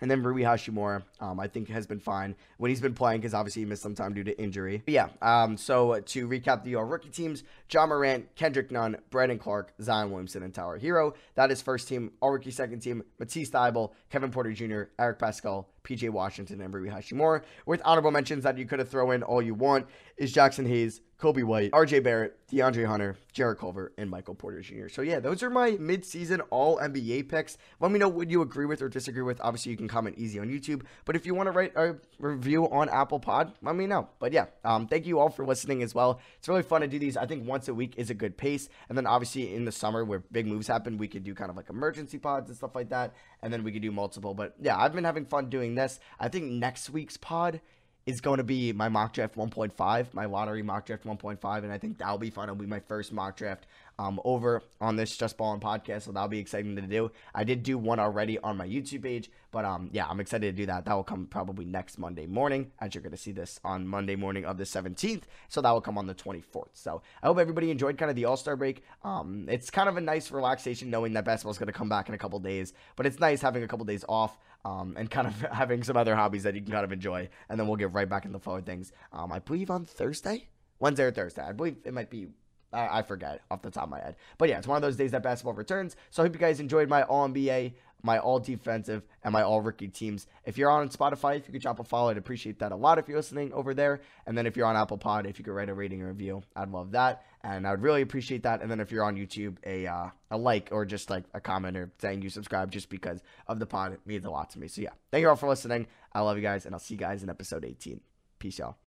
And 0.00 0.10
then 0.10 0.22
Rui 0.22 0.42
Hachimura, 0.42 1.02
um, 1.20 1.38
I 1.38 1.46
think, 1.46 1.68
has 1.68 1.86
been 1.86 2.00
fine 2.00 2.34
when 2.58 2.70
he's 2.70 2.80
been 2.80 2.94
playing 2.94 3.20
because 3.20 3.34
obviously 3.34 3.62
he 3.62 3.66
missed 3.66 3.82
some 3.82 3.94
time 3.94 4.14
due 4.14 4.24
to 4.24 4.40
injury. 4.40 4.82
But 4.84 4.94
yeah, 4.94 5.08
um, 5.20 5.56
so 5.56 6.00
to 6.00 6.28
recap 6.28 6.64
the 6.64 6.76
rookie 6.76 7.10
teams, 7.10 7.44
Ja 7.70 7.86
Morant, 7.86 8.34
Kendrick 8.34 8.70
Nunn, 8.70 8.96
Brandon 9.10 9.38
Clarke, 9.38 9.72
Zion 9.80 10.10
Williamson, 10.10 10.42
and 10.42 10.54
Tyler 10.54 10.78
Herro. 10.78 11.14
That 11.34 11.50
is 11.50 11.62
first 11.62 11.88
team. 11.88 12.12
All 12.20 12.30
rookie 12.30 12.50
second 12.50 12.80
team, 12.80 13.02
Matisse 13.18 13.50
Thybulle, 13.50 13.92
Kevin 14.10 14.30
Porter 14.30 14.52
Jr., 14.52 14.82
Eric 14.98 15.18
Paschall, 15.18 15.66
PJ 15.84 16.10
Washington, 16.10 16.60
and 16.60 16.72
Rui 16.72 16.88
Hachimura. 16.88 17.42
With 17.66 17.82
honorable 17.84 18.10
mentions 18.10 18.44
that 18.44 18.58
you 18.58 18.66
could 18.66 18.78
have 18.78 18.88
thrown 18.88 19.14
in 19.14 19.22
all 19.22 19.42
you 19.42 19.54
want 19.54 19.86
is 20.16 20.32
Jaxson 20.32 20.66
Hayes, 20.66 21.00
Coby 21.20 21.44
White, 21.44 21.70
RJ 21.72 22.02
Barrett, 22.02 22.38
DeAndre 22.50 22.86
Hunter, 22.86 23.16
Jarrett 23.32 23.58
Culver, 23.58 23.92
and 23.98 24.08
Michael 24.08 24.34
Porter 24.34 24.60
Jr. 24.62 24.88
So 24.88 25.02
yeah, 25.02 25.20
those 25.20 25.42
are 25.42 25.50
my 25.50 25.72
mid-season 25.78 26.40
all 26.50 26.78
NBA 26.78 27.28
picks. 27.28 27.58
Let 27.78 27.92
me 27.92 27.98
know 27.98 28.08
what 28.08 28.30
you 28.30 28.40
agree 28.40 28.64
with 28.64 28.80
or 28.80 28.88
disagree 28.88 29.22
with. 29.22 29.40
Obviously, 29.42 29.70
you 29.70 29.76
can 29.76 29.86
comment 29.86 30.16
easy 30.18 30.38
on 30.38 30.48
YouTube. 30.48 30.82
But 31.04 31.16
if 31.16 31.26
you 31.26 31.34
want 31.34 31.48
to 31.48 31.52
write 31.52 31.72
a 31.76 31.96
review 32.18 32.68
on 32.70 32.88
Apple 32.88 33.20
Pod, 33.20 33.52
let 33.62 33.76
me 33.76 33.86
know. 33.86 34.08
But 34.18 34.32
yeah, 34.32 34.46
um, 34.64 34.86
thank 34.86 35.06
you 35.06 35.18
all 35.18 35.28
for 35.28 35.44
listening 35.44 35.82
as 35.82 35.94
well. 35.94 36.20
It's 36.38 36.48
really 36.48 36.62
fun 36.62 36.80
to 36.80 36.88
do 36.88 36.98
these. 36.98 37.16
I 37.16 37.26
think 37.26 37.46
once 37.46 37.68
a 37.68 37.74
week 37.74 37.94
is 37.96 38.08
a 38.08 38.14
good 38.14 38.36
pace. 38.36 38.68
And 38.88 38.96
then 38.96 39.06
obviously 39.06 39.54
in 39.54 39.66
the 39.66 39.72
summer 39.72 40.04
where 40.04 40.20
big 40.32 40.46
moves 40.46 40.66
happen, 40.66 40.96
we 40.96 41.06
could 41.06 41.22
do 41.22 41.34
kind 41.34 41.50
of 41.50 41.56
like 41.56 41.68
emergency 41.68 42.18
pods 42.18 42.48
and 42.48 42.56
stuff 42.56 42.74
like 42.74 42.88
that. 42.88 43.14
And 43.42 43.52
then 43.52 43.64
we 43.64 43.72
could 43.72 43.82
do 43.82 43.90
multiple. 43.90 44.34
But 44.34 44.54
yeah, 44.60 44.78
I've 44.78 44.92
been 44.92 45.04
having 45.04 45.24
fun 45.24 45.48
doing 45.48 45.74
this. 45.74 46.00
I 46.18 46.28
think 46.28 46.50
next 46.50 46.90
week's 46.90 47.16
pod 47.16 47.60
is 48.06 48.20
going 48.20 48.38
to 48.38 48.44
be 48.44 48.72
my 48.72 48.88
mock 48.88 49.12
draft 49.12 49.36
1.5, 49.36 50.14
my 50.14 50.24
lottery 50.24 50.62
mock 50.62 50.86
draft 50.86 51.04
1.5, 51.04 51.58
and 51.62 51.72
I 51.72 51.78
think 51.78 51.98
that'll 51.98 52.18
be 52.18 52.30
fun. 52.30 52.44
It'll 52.44 52.56
be 52.56 52.66
my 52.66 52.80
first 52.80 53.12
mock 53.12 53.36
draft 53.36 53.66
um, 54.00 54.18
over 54.24 54.62
on 54.80 54.96
this 54.96 55.14
Just 55.14 55.36
Ballin 55.36 55.60
podcast, 55.60 56.02
so 56.02 56.12
that'll 56.12 56.28
be 56.28 56.38
exciting 56.38 56.74
to 56.74 56.82
do. 56.82 57.10
I 57.34 57.44
did 57.44 57.62
do 57.62 57.76
one 57.76 58.00
already 58.00 58.38
on 58.38 58.56
my 58.56 58.66
YouTube 58.66 59.02
page, 59.02 59.30
but 59.50 59.66
um, 59.66 59.90
yeah, 59.92 60.06
I'm 60.08 60.20
excited 60.20 60.46
to 60.46 60.62
do 60.62 60.64
that. 60.66 60.86
That 60.86 60.94
will 60.94 61.04
come 61.04 61.26
probably 61.26 61.66
next 61.66 61.98
Monday 61.98 62.26
morning, 62.26 62.72
as 62.80 62.94
you're 62.94 63.02
going 63.02 63.12
to 63.12 63.18
see 63.18 63.32
this 63.32 63.60
on 63.62 63.86
Monday 63.86 64.16
morning 64.16 64.46
of 64.46 64.56
the 64.56 64.64
17th, 64.64 65.24
so 65.48 65.60
that 65.60 65.70
will 65.70 65.82
come 65.82 65.98
on 65.98 66.06
the 66.06 66.14
24th. 66.14 66.70
So 66.72 67.02
I 67.22 67.26
hope 67.26 67.38
everybody 67.38 67.70
enjoyed 67.70 67.98
kind 67.98 68.08
of 68.08 68.16
the 68.16 68.24
All 68.24 68.38
Star 68.38 68.56
break. 68.56 68.84
Um, 69.04 69.46
it's 69.50 69.68
kind 69.70 69.88
of 69.88 69.98
a 69.98 70.00
nice 70.00 70.30
relaxation 70.30 70.88
knowing 70.88 71.12
that 71.12 71.26
basketball 71.26 71.52
is 71.52 71.58
going 71.58 71.66
to 71.66 71.72
come 71.74 71.90
back 71.90 72.08
in 72.08 72.14
a 72.14 72.18
couple 72.18 72.38
days, 72.38 72.72
but 72.96 73.04
it's 73.04 73.20
nice 73.20 73.42
having 73.42 73.64
a 73.64 73.68
couple 73.68 73.84
days 73.84 74.04
off. 74.08 74.38
Um, 74.62 74.94
and 74.98 75.10
kind 75.10 75.26
of 75.26 75.40
having 75.52 75.82
some 75.82 75.96
other 75.96 76.14
hobbies 76.14 76.42
that 76.42 76.54
you 76.54 76.60
can 76.60 76.70
kind 76.70 76.84
of 76.84 76.92
enjoy, 76.92 77.30
and 77.48 77.58
then 77.58 77.66
we'll 77.66 77.78
get 77.78 77.94
right 77.94 78.06
back 78.06 78.26
into 78.26 78.36
the 78.36 78.42
flow 78.42 78.56
of 78.56 78.66
things. 78.66 78.92
Um, 79.10 79.32
I 79.32 79.38
believe 79.38 79.70
on 79.70 79.86
Thursday, 79.86 80.48
Wednesday 80.78 81.04
or 81.04 81.10
Thursday. 81.10 81.40
I 81.40 81.52
believe 81.52 81.76
it 81.82 81.94
might 81.94 82.10
be 82.10 82.28
I, 82.72 82.98
I 82.98 83.02
forget 83.02 83.40
off 83.50 83.62
the 83.62 83.70
top 83.70 83.84
of 83.84 83.90
my 83.90 84.00
head. 84.00 84.16
But 84.38 84.48
yeah, 84.48 84.58
it's 84.58 84.66
one 84.66 84.76
of 84.76 84.82
those 84.82 84.96
days 84.96 85.10
that 85.12 85.22
basketball 85.22 85.54
returns. 85.54 85.96
So 86.10 86.22
I 86.22 86.26
hope 86.26 86.34
you 86.34 86.40
guys 86.40 86.60
enjoyed 86.60 86.88
my 86.88 87.02
All 87.02 87.28
NBA, 87.28 87.72
my 88.02 88.18
All 88.18 88.38
Defensive, 88.38 89.02
and 89.24 89.32
my 89.32 89.42
All 89.42 89.60
Rookie 89.60 89.88
teams. 89.88 90.26
If 90.44 90.56
you're 90.56 90.70
on 90.70 90.88
Spotify, 90.88 91.36
if 91.36 91.46
you 91.46 91.52
could 91.52 91.62
drop 91.62 91.80
a 91.80 91.84
follow, 91.84 92.10
I'd 92.10 92.16
appreciate 92.16 92.58
that 92.60 92.72
a 92.72 92.76
lot 92.76 92.98
if 92.98 93.08
you're 93.08 93.18
listening 93.18 93.52
over 93.52 93.74
there. 93.74 94.00
And 94.26 94.36
then 94.36 94.46
if 94.46 94.56
you're 94.56 94.66
on 94.66 94.76
Apple 94.76 94.98
Pod, 94.98 95.26
if 95.26 95.38
you 95.38 95.44
could 95.44 95.52
write 95.52 95.68
a 95.68 95.74
rating 95.74 96.02
or 96.02 96.08
review, 96.08 96.42
I'd 96.54 96.70
love 96.70 96.92
that. 96.92 97.24
And 97.42 97.66
I 97.66 97.70
would 97.70 97.82
really 97.82 98.02
appreciate 98.02 98.42
that. 98.44 98.62
And 98.62 98.70
then 98.70 98.80
if 98.80 98.92
you're 98.92 99.04
on 99.04 99.16
YouTube, 99.16 99.56
a 99.64 99.86
uh, 99.86 100.10
a 100.30 100.36
like 100.36 100.68
or 100.72 100.84
just 100.84 101.10
like 101.10 101.24
a 101.34 101.40
comment 101.40 101.76
or 101.76 101.90
saying 102.00 102.22
you 102.22 102.28
subscribe 102.28 102.70
just 102.70 102.88
because 102.90 103.22
of 103.46 103.58
the 103.58 103.66
pod 103.66 103.92
it 103.92 104.00
means 104.06 104.24
a 104.24 104.30
lot 104.30 104.50
to 104.50 104.58
me. 104.58 104.68
So 104.68 104.82
yeah, 104.82 104.90
thank 105.10 105.22
you 105.22 105.28
all 105.28 105.36
for 105.36 105.48
listening. 105.48 105.86
I 106.12 106.20
love 106.20 106.36
you 106.36 106.42
guys, 106.42 106.66
and 106.66 106.74
I'll 106.74 106.80
see 106.80 106.94
you 106.94 107.00
guys 107.00 107.22
in 107.22 107.30
episode 107.30 107.64
18. 107.64 108.00
Peace, 108.38 108.58
y'all. 108.58 108.76